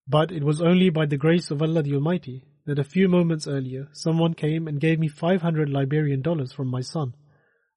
[0.06, 3.46] But it was only by the grace of Allah the Almighty that a few moments
[3.46, 7.14] earlier someone came and gave me 500 Liberian dollars from my son,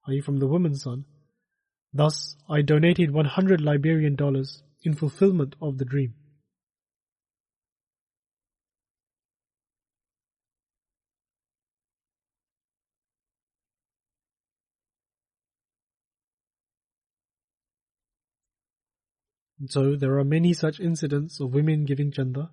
[0.08, 0.22] i.e.
[0.22, 1.06] from the woman's son.
[1.94, 6.14] Thus, I donated 100 Liberian dollars in fulfillment of the dream.
[19.68, 22.50] So there are many such incidents of women giving chanda.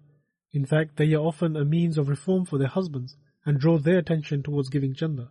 [0.53, 3.99] In fact, they are often a means of reform for their husbands and draw their
[3.99, 5.31] attention towards giving chanda,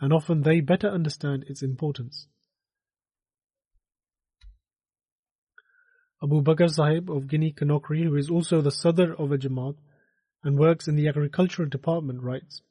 [0.00, 2.28] and often they better understand its importance.
[6.22, 9.76] Abu Bakr Sahib of Guinea Conakry, who is also the Sadr of a Jamaat
[10.44, 12.62] and works in the agricultural department, writes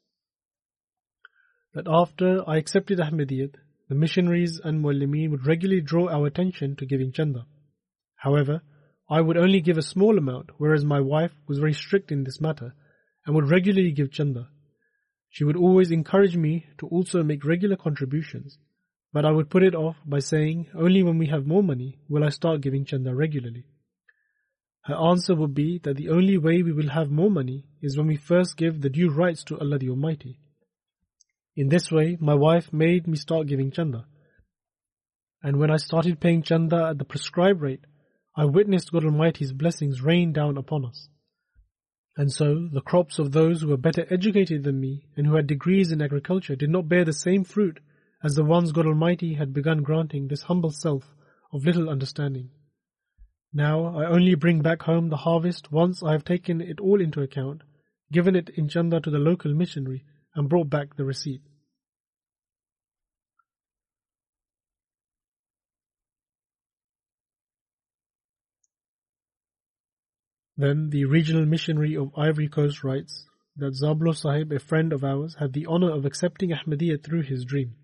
[1.74, 3.54] that after I accepted Ahmadiyyat,
[3.88, 7.46] the missionaries and muallimeen would regularly draw our attention to giving chanda.
[8.16, 8.62] However,
[9.08, 12.40] I would only give a small amount, whereas my wife was very strict in this
[12.40, 12.74] matter
[13.24, 14.48] and would regularly give chanda.
[15.28, 18.58] She would always encourage me to also make regular contributions,
[19.12, 22.24] but I would put it off by saying only when we have more money will
[22.24, 23.66] I start giving chanda regularly.
[24.86, 28.06] Her answer would be that the only way we will have more money is when
[28.06, 30.38] we first give the due rights to Allah the Almighty.
[31.56, 34.06] In this way, my wife made me start giving chanda.
[35.42, 37.84] And when I started paying chanda at the prescribed rate,
[38.36, 41.08] I witnessed God Almighty's blessings rain down upon us.
[42.18, 45.46] And so, the crops of those who were better educated than me and who had
[45.46, 47.80] degrees in agriculture did not bear the same fruit
[48.22, 51.14] as the ones God Almighty had begun granting this humble self
[51.52, 52.50] of little understanding.
[53.52, 57.22] Now I only bring back home the harvest once I have taken it all into
[57.22, 57.62] account,
[58.12, 61.40] given it in chanda to the local missionary, and brought back the receipt.
[70.56, 73.26] Then the regional missionary of Ivory Coast writes
[73.56, 77.44] that Zablo Sahib, a friend of ours, had the honor of accepting Ahmadiyya through his
[77.44, 77.74] dream.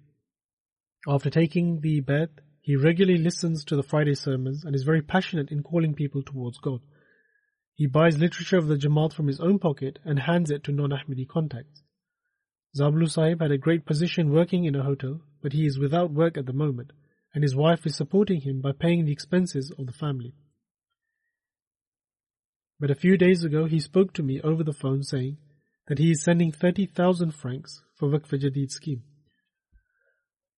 [1.06, 5.50] After taking the Bai'at, he regularly listens to the Friday sermons and is very passionate
[5.50, 6.80] in calling people towards God.
[7.74, 11.26] He buys literature of the Jamaat from his own pocket and hands it to non-Ahmadi
[11.26, 11.82] contacts.
[12.78, 16.38] Zablu Sahib had a great position working in a hotel, but he is without work
[16.38, 16.92] at the moment,
[17.34, 20.34] and his wife is supporting him by paying the expenses of the family.
[22.82, 25.36] But a few days ago he spoke to me over the phone saying
[25.86, 29.04] that he is sending 30,000 francs for Waqf Jadid scheme.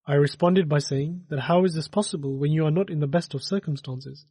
[0.06, 3.06] I responded by saying that how is this possible when you are not in the
[3.06, 4.24] best of circumstances?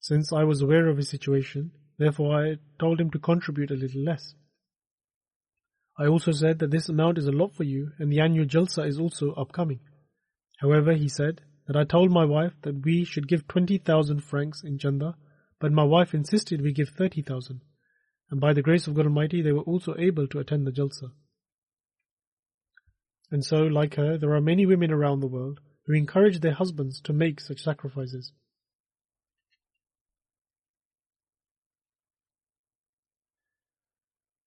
[0.00, 4.02] Since I was aware of his situation, therefore I told him to contribute a little
[4.02, 4.34] less.
[5.96, 8.84] I also said that this amount is a lot for you and the annual Jalsa
[8.84, 9.78] is also upcoming.
[10.58, 14.76] However, he said that I told my wife that we should give 20,000 francs in
[14.76, 15.14] Chanda
[15.60, 17.62] but my wife insisted we give 30,000,
[18.30, 21.12] and by the grace of God Almighty they were also able to attend the Jalsa.
[23.30, 27.00] And so, like her, there are many women around the world who encourage their husbands
[27.02, 28.32] to make such sacrifices.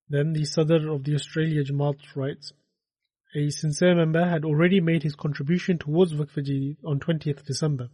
[0.07, 2.53] Then the Sadr of the Australia Jamaat writes,
[3.35, 7.89] a sincere member had already made his contribution towards Waqf on 20th December.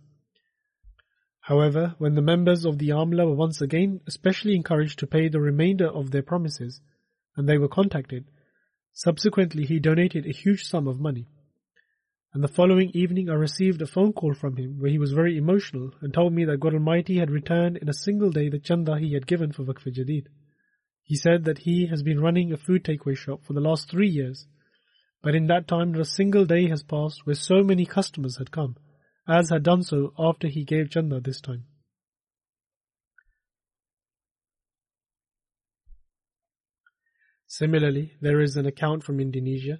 [1.45, 5.39] However, when the members of the Amla were once again especially encouraged to pay the
[5.39, 6.81] remainder of their promises,
[7.35, 8.25] and they were contacted,
[8.93, 11.27] subsequently he donated a huge sum of money.
[12.33, 15.37] And the following evening I received a phone call from him where he was very
[15.37, 18.97] emotional and told me that God Almighty had returned in a single day the chanda
[18.97, 20.25] he had given for Waqf Jadid.
[21.03, 24.09] He said that he has been running a food takeaway shop for the last three
[24.09, 24.47] years,
[25.21, 28.49] but in that time not a single day has passed where so many customers had
[28.49, 28.77] come
[29.27, 31.65] as had done so after he gave Chanda this time.
[37.47, 39.79] Similarly, there is an account from Indonesia,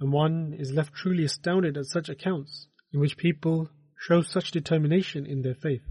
[0.00, 3.68] and one is left truly astounded at such accounts in which people
[3.98, 5.82] show such determination in their faith.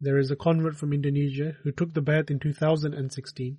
[0.00, 3.58] There is a convert from Indonesia who took the Bai'at in 2016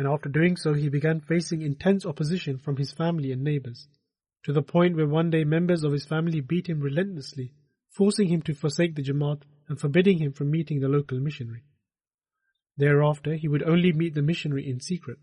[0.00, 3.86] and after doing so he began facing intense opposition from his family and neighbors,
[4.42, 7.52] to the point where one day members of his family beat him relentlessly,
[7.90, 11.64] forcing him to forsake the Jamaat and forbidding him from meeting the local missionary.
[12.78, 15.18] Thereafter he would only meet the missionary in secret.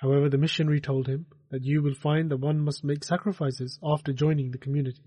[0.00, 4.14] However, the missionary told him that you will find that one must make sacrifices after
[4.14, 5.04] joining the community.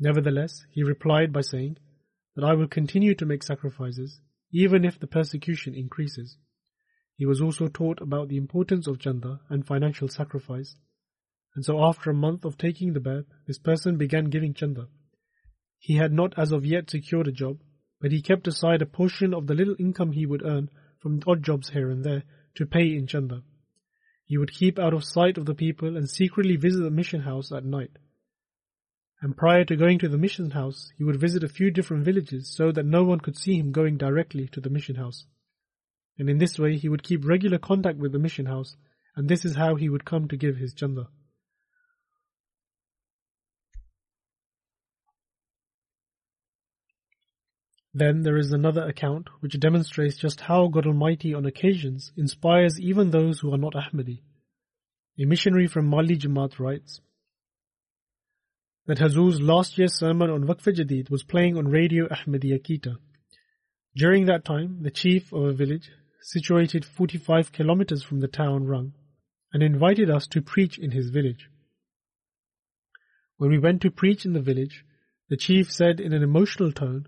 [0.00, 1.76] Nevertheless, he replied by saying
[2.34, 4.20] that I will continue to make sacrifices
[4.50, 6.36] even if the persecution increases.
[7.18, 10.76] He was also taught about the importance of chanda and financial sacrifice.
[11.56, 14.86] And so after a month of taking the Bai'at, this person began giving chanda.
[15.80, 17.58] He had not as of yet secured a job,
[18.00, 21.42] but he kept aside a portion of the little income he would earn from odd
[21.42, 22.22] jobs here and there
[22.54, 23.42] to pay in chanda.
[24.24, 27.50] He would keep out of sight of the people and secretly visit the mission house
[27.50, 27.98] at night.
[29.20, 32.54] And prior to going to the mission house, he would visit a few different villages
[32.54, 35.26] so that no one could see him going directly to the mission house.
[36.18, 38.76] And in this way, he would keep regular contact with the mission house,
[39.14, 41.08] and this is how he would come to give his chanda.
[47.94, 53.10] Then there is another account which demonstrates just how God Almighty on occasions inspires even
[53.10, 54.20] those who are not Ahmadi.
[55.18, 57.00] A missionary from Mali Jamaat writes
[58.86, 62.96] that Hazur's last year's sermon on Waqf Jadid was playing on Radio Ahmadiyya Quetta.
[63.96, 65.90] During that time, the chief of a village,
[66.28, 68.92] situated 45 kilometers from the town, rung
[69.50, 71.48] and invited us to preach in his village.
[73.38, 74.84] When we went to preach in the village,
[75.30, 77.06] the chief said in an emotional tone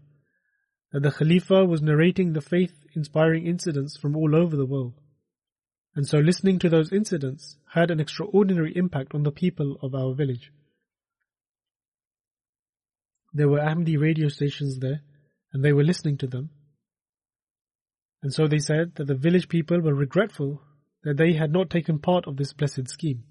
[0.93, 4.95] that the Khalifa was narrating the faith inspiring incidents from all over the world.
[5.95, 10.15] And so listening to those incidents had an extraordinary impact on the people of our
[10.15, 10.51] village.
[13.35, 15.03] There were Ahmadi radio stations there,
[15.53, 16.51] and they were listening to them.
[18.23, 20.63] And so they said that the village people were regretful
[21.05, 23.25] that they had not taken part of this blessed scheme.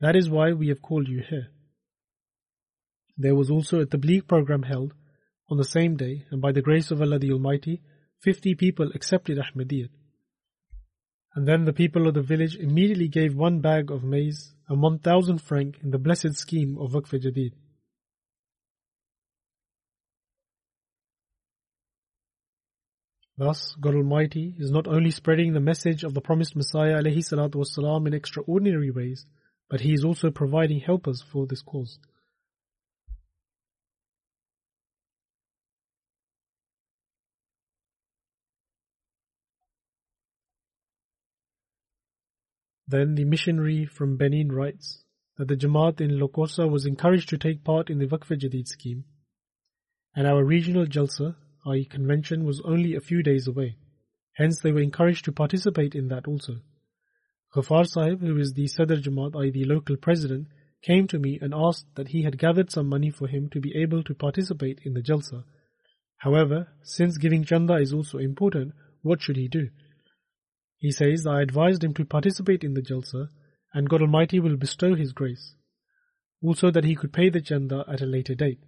[0.00, 1.48] That is why we have called you here.
[3.16, 4.92] There was also a tabligh program held
[5.48, 7.80] on the same day, and by the grace of Allah the Almighty,
[8.20, 9.88] fifty people accepted Ahmadiyyat.
[11.34, 14.98] And then the people of the village immediately gave one bag of maize and one
[14.98, 17.52] thousand franc in the blessed scheme of Waqf Jadid.
[23.38, 28.14] Thus, God Almighty is not only spreading the message of the promised Messiah والسلام, in
[28.14, 29.26] extraordinary ways,
[29.68, 31.98] but He is also providing helpers for this cause.
[42.88, 45.02] Then the missionary from Benin writes
[45.36, 49.04] that the Jamaat in Lokosa was encouraged to take part in the Waqf Jadid scheme,
[50.14, 51.34] and our regional Jalsa
[51.66, 51.84] i.e.
[51.84, 53.76] convention, was only a few days away.
[54.34, 56.60] Hence they were encouraged to participate in that also.
[57.54, 59.50] Ghaffar Sahib, who is the Sadr Jamaat, i.e.
[59.50, 60.48] the local president,
[60.82, 63.74] came to me and asked that he had gathered some money for him to be
[63.76, 65.44] able to participate in the Jalsa.
[66.18, 69.70] However, since giving chanda is also important, what should he do?
[70.78, 73.28] He says, I advised him to participate in the Jalsa,
[73.72, 75.54] and God Almighty will bestow His grace.
[76.42, 78.60] Also that he could pay the chanda at a later date.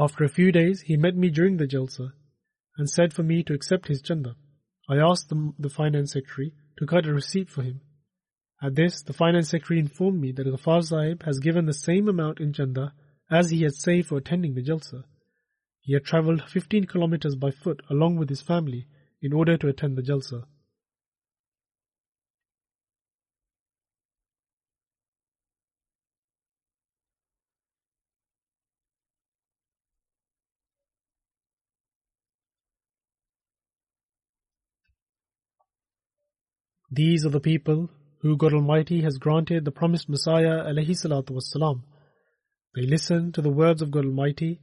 [0.00, 2.12] After a few days, he met me during the Jalsa
[2.76, 4.36] and said for me to accept his chanda.
[4.88, 7.80] I asked the, the finance secretary to cut a receipt for him.
[8.62, 12.38] At this, the finance secretary informed me that Ghaffar Sahib has given the same amount
[12.38, 12.94] in chanda
[13.28, 15.02] as he had saved for attending the Jalsa.
[15.80, 18.86] He had travelled 15 kilometers by foot along with his family
[19.20, 20.44] in order to attend the Jalsa.
[36.90, 37.90] These are the people
[38.22, 41.82] who God Almighty has granted the promised Messiah alayhi salatu wasalam.
[42.74, 44.60] They listen to the words of God Almighty,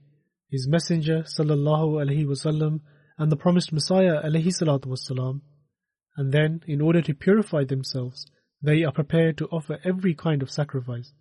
[0.50, 2.82] His Messenger sallallahu alaihi wasallam,
[3.18, 5.42] and the promised Messiah alayhi salatu wasalam.
[6.18, 8.26] And then, in order to purify themselves,
[8.62, 11.14] they are prepared to offer every kind of sacrifice.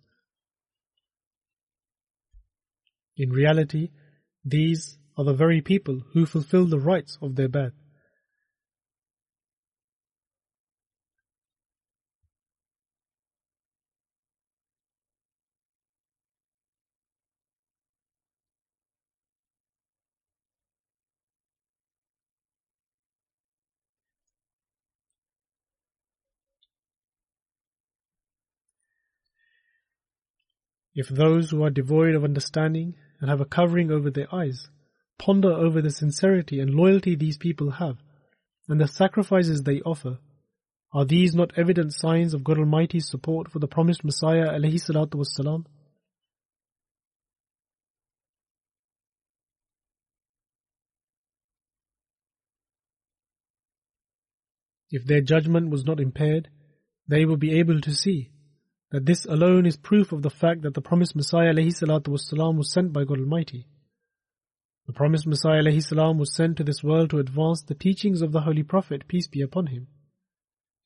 [3.17, 3.91] In reality,
[4.43, 7.73] these are the very people who fulfill the rights of their birth.
[30.95, 34.69] If those who are devoid of understanding and have a covering over their eyes
[35.17, 37.97] ponder over the sincerity and loyalty these people have
[38.67, 40.19] and the sacrifices they offer,
[40.93, 45.65] are these not evident signs of God Almighty's support for the promised Messiah salatu
[54.89, 56.49] if their judgment was not impaired,
[57.07, 58.31] they will be able to see
[58.94, 62.92] that this alone is proof of the fact that the promised Messiah والسلام, was sent
[62.92, 63.66] by God Almighty.
[64.86, 68.40] The promised Messiah والسلام, was sent to this world to advance the teachings of the
[68.40, 69.86] Holy Prophet, peace be upon him.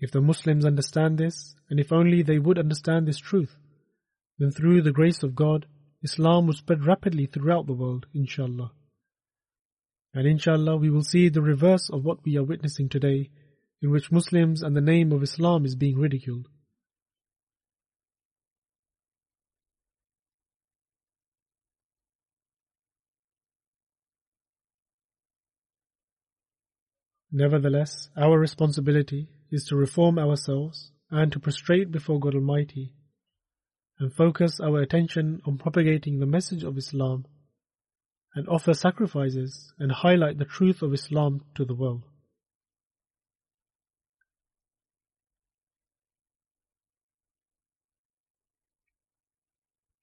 [0.01, 3.57] If the Muslims understand this, and if only they would understand this truth,
[4.39, 5.67] then through the grace of God,
[6.03, 8.73] Islam will spread rapidly throughout the world, inshallah.
[10.13, 13.31] And inshallah, we will see the reverse of what we are witnessing today,
[13.81, 16.49] in which Muslims and the name of Islam is being ridiculed.
[27.32, 32.94] Nevertheless, our responsibility is to reform ourselves and to prostrate before God Almighty
[34.00, 37.26] and focus our attention on propagating the message of Islam
[38.34, 42.04] and offer sacrifices and highlight the truth of Islam to the world.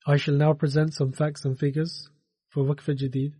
[0.06, 2.08] I shall now present some facts and figures
[2.50, 3.32] for Waqf Jadid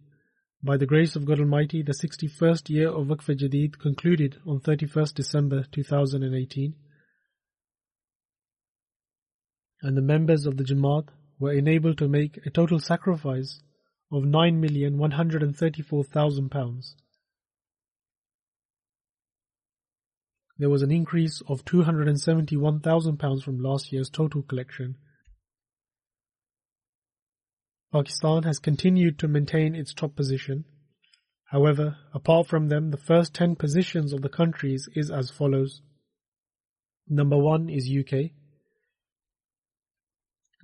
[0.63, 5.15] by the grace of God Almighty, the 61st year of Waqf Jadid concluded on 31st
[5.15, 6.75] December 2018,
[9.83, 13.61] and the members of the Jamaat were enabled to make a total sacrifice
[14.11, 16.95] of £9,134,000.
[20.59, 24.97] There was an increase of £271,000 from last year's total collection
[27.97, 30.67] Pakistan has continued to maintain its top position.
[31.45, 35.81] However, apart from them, the first 10 positions of the countries is as follows.
[37.09, 38.33] Number 1 is UK.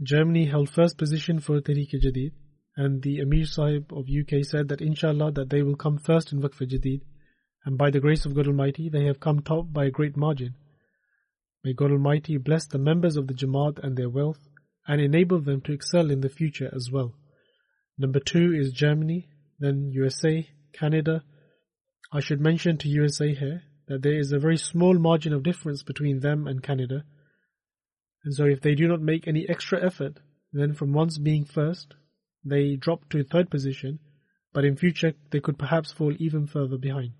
[0.02, 2.32] Germany held first position for Tehreek Jadid
[2.76, 6.42] and the Emir Sahib of UK said that inshallah that they will come first in
[6.42, 7.00] Waqf Jadid
[7.64, 10.54] and by the grace of God Almighty they have come top by a great margin.
[11.64, 14.50] May God Almighty bless the members of the Jamaat and their wealth
[14.86, 17.14] and enable them to excel in the future as well.
[18.02, 19.28] Number two is Germany,
[19.60, 21.22] then USA, Canada.
[22.12, 25.84] I should mention to USA here that there is a very small margin of difference
[25.84, 27.04] between them and Canada.
[28.24, 30.18] And so if they do not make any extra effort,
[30.52, 31.94] then from once being first,
[32.44, 34.00] they drop to third position,
[34.52, 37.12] but in future they could perhaps fall even further behind.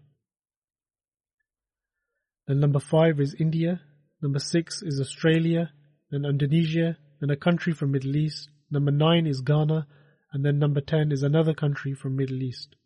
[2.49, 3.83] Then number five is India,
[4.21, 5.71] number six is Australia,
[6.11, 8.49] then Indonesia, then a country from Middle East.
[8.69, 9.87] Number 9 is Ghana,
[10.33, 12.77] and then number 10 is another country from Middle East.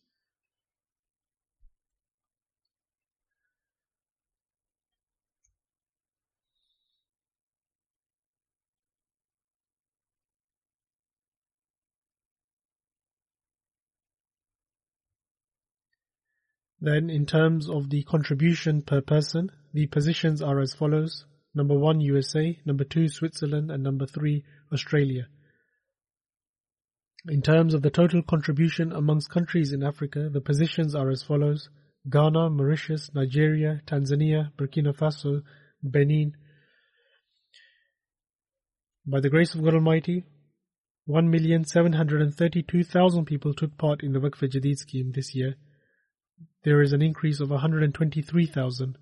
[16.78, 21.24] Then, in terms of the contribution per person, the positions are as follows
[21.54, 25.26] number one USA, number two Switzerland, and number three Australia.
[27.28, 31.68] In terms of the total contribution amongst countries in Africa, the positions are as follows
[32.08, 35.42] Ghana, Mauritius, Nigeria, Tanzania, Burkina Faso,
[35.82, 36.36] Benin.
[39.04, 40.22] By the grace of God Almighty,
[41.08, 45.56] 1,732,000 people took part in the Waqf Jadid scheme this year.
[46.62, 48.98] There is an increase of 123,000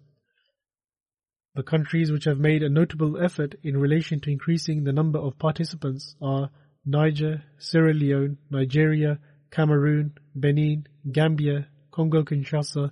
[1.55, 5.39] the countries which have made a notable effort in relation to increasing the number of
[5.39, 6.51] participants are
[6.87, 9.18] Niger, Sierra Leone, Nigeria,
[9.51, 12.91] Cameroon, Benin, Gambia, Congo Kinshasa,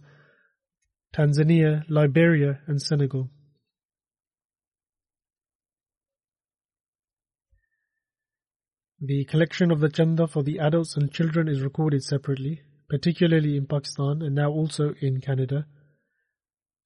[1.14, 3.28] Tanzania, Liberia, and Senegal.
[9.04, 13.66] The collection of the chanda for the adults and children is recorded separately, particularly in
[13.66, 15.66] Pakistan and now also in Canada.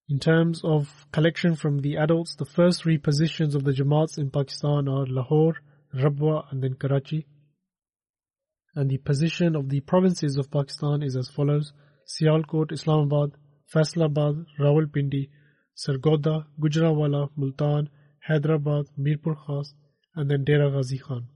[0.09, 4.31] In terms of collection from the adults, the first three positions of the Jamaats in
[4.31, 5.57] Pakistan are Lahore,
[5.97, 7.25] Rabwa, and then Karachi.
[8.75, 11.73] And the position of the provinces of Pakistan is as follows
[12.07, 13.31] Sialkot, Islamabad,
[13.73, 15.29] Faisalabad, Rawalpindi,
[15.75, 17.89] Sargodha, Gujranwala, Multan,
[18.27, 19.73] Hyderabad, Mirpur Khas,
[20.15, 21.27] and then Dera Ghazi Khan.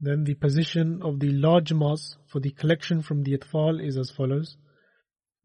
[0.00, 4.10] Then the position of the large mass for the collection from the Atfal is as
[4.10, 4.56] follows.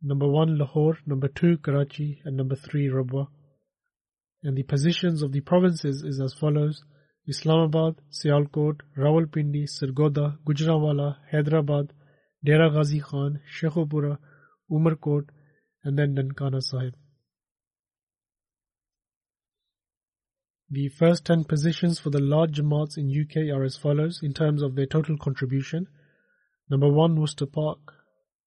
[0.02, 3.28] Number 1 Lahore, number 2 Karachi, and number 3 Rabwa.
[4.44, 6.84] And the positions of the provinces is as follows.
[7.28, 11.94] Islamabad, Sialkot, Rawalpindi, Sargodha, Gujranwala, Hyderabad,
[12.44, 14.18] Dera Ghazi Khan, Sheikhupura,
[14.70, 15.30] Umarkot,
[15.86, 16.94] and then Nankana Sahib.
[20.70, 24.62] The first 10 positions for the large Jamaats in UK are as follows in terms
[24.62, 25.88] of their total contribution.
[26.70, 27.94] Number 1 Worcester Park,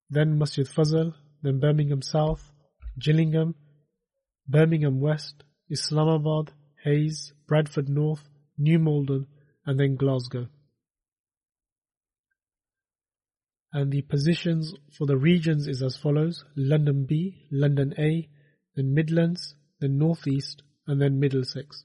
[0.09, 2.51] then Masjid Fazal, then Birmingham South,
[2.99, 3.55] Gillingham,
[4.47, 6.51] Birmingham West, Islamabad,
[6.83, 9.27] Hayes, Bradford North, New Malden,
[9.65, 10.47] and then Glasgow.
[13.73, 18.29] And the positions for the regions is as follows London B, London A,
[18.75, 21.83] then Midlands, then North East, and then Middlesex.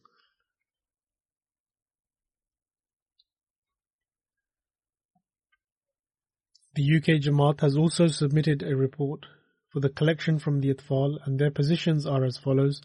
[6.74, 9.26] The UK Jamaat has also submitted a report
[9.70, 12.80] for the collection from the Atfal, and their positions are as follows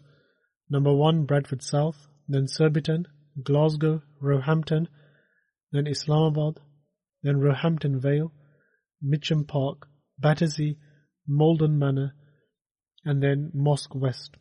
[0.70, 3.06] Number 1, Bradford South, then Surbiton,
[3.42, 4.88] Glasgow, Roehampton,
[5.72, 6.60] then Islamabad,
[7.22, 8.32] then Roehampton Vale,
[9.00, 9.88] Mitcham Park,
[10.18, 10.76] Battersea,
[11.26, 12.14] Malden Manor,
[13.04, 14.36] and then Mosque West.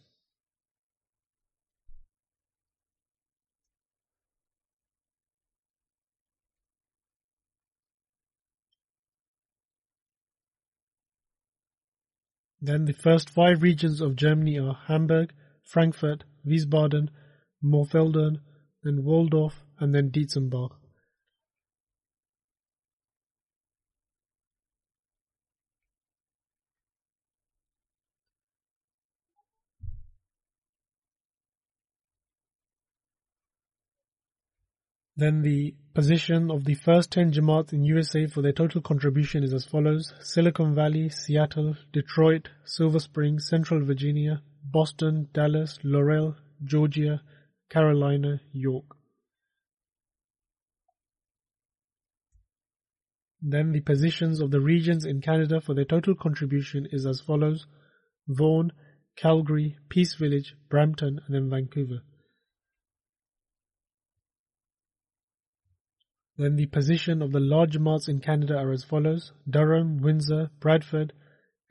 [12.59, 15.31] Then the first five regions of Germany are Hamburg,
[15.67, 17.09] Frankfurt, Wiesbaden,
[17.61, 18.39] Morfelden,
[18.83, 20.71] then Walldorf, and then Dietzenbach.
[35.17, 39.51] Then the position of the first 10 Jamaats in USA for their total contribution is
[39.51, 40.13] as follows.
[40.21, 47.21] Silicon Valley, Seattle, Detroit, Silver Spring, Central Virginia, Boston, Dallas, Laurel, Georgia,
[47.69, 48.85] Carolina, York.
[53.41, 57.67] Then the positions of the regions in Canada for their total contribution is as follows.
[58.27, 58.71] Vaughan,
[59.15, 62.01] Calgary, Peace Village, Brampton, and then Vancouver.
[66.37, 71.13] Then the position of the large Jamaats in Canada are as follows Durham, Windsor, Bradford,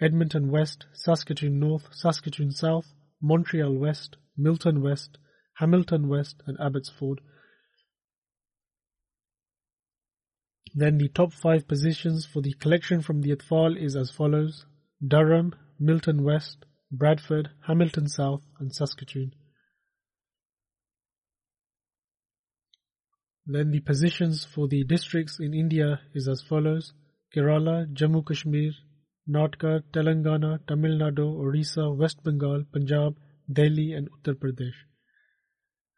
[0.01, 5.19] Edmonton West, Saskatoon North, Saskatoon South, Montreal West, Milton West,
[5.55, 7.21] Hamilton West, and Abbotsford.
[10.75, 14.67] Then the top five positions for the collection from the Atfal is as follows
[15.07, 19.33] Durham, Milton West, Bradford, Hamilton South, and Saskatoon.
[23.47, 26.93] Then the positions for the districts in India is as follows
[27.35, 28.73] Kerala, Jammu Kashmir,
[29.27, 33.17] Nagda, Telangana, Tamil Nadu, Orissa, West Bengal, Punjab,
[33.53, 34.75] Delhi, and Uttar Pradesh.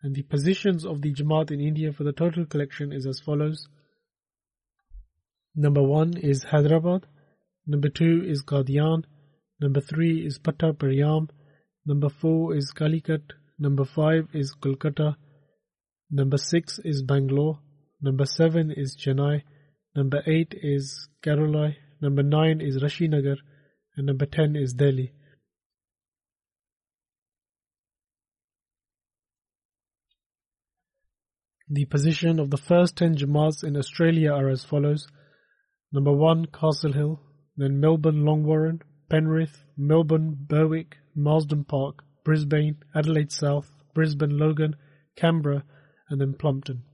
[0.02, 3.68] And the positions of the Jamaat in India for the total collection is as follows.
[5.54, 7.06] Number one is Hyderabad.
[7.66, 9.04] Number two is Qadian.
[9.60, 10.72] Number three is Patta
[11.84, 13.32] Number four is Calicut.
[13.58, 15.16] Number five is Kolkata.
[16.10, 17.58] Number 6 is Bangalore.
[18.00, 19.42] Number 7 is Chennai.
[19.94, 21.76] Number 8 is Karoli.
[22.00, 23.36] Number 9 is Rashinagar.
[23.96, 25.12] And number 10 is Delhi.
[31.70, 35.06] The position of the first 10 Jamaats in Australia are as follows.
[35.92, 37.20] Number 1, Castle Hill.
[37.56, 38.80] Then Melbourne Langwarrin,
[39.10, 44.76] Penrith, Melbourne Berwick, Marsden Park, Brisbane, Adelaide South, Brisbane Logan,
[45.16, 45.64] Canberra,
[46.08, 46.84] and then Plumpton.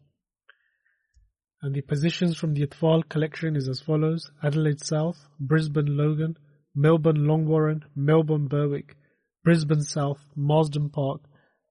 [1.64, 6.36] And the positions from the Atfal collection is as follows Adelaide South, Brisbane Logan,
[6.74, 8.96] Melbourne Langwarrin, Melbourne Berwick,
[9.44, 11.22] Brisbane South, Marsden Park,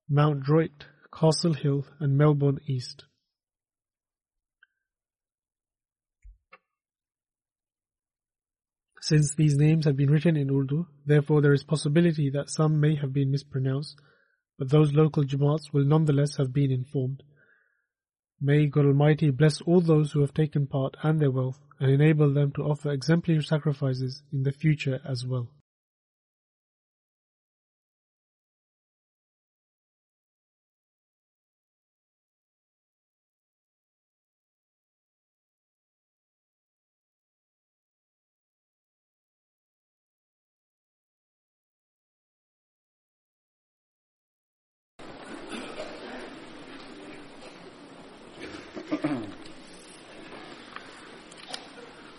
[0.09, 3.05] Mount Druitt, Castle Hill, and Melbourne East.
[8.99, 12.95] Since these names have been written in Urdu, therefore there is possibility that some may
[12.95, 14.01] have been mispronounced,
[14.57, 17.21] but those local Jamaats will nonetheless have been informed.
[18.45, 22.33] May God Almighty bless all those who have taken part and their wealth and enable
[22.33, 25.47] them to offer exemplary sacrifices in the future as well.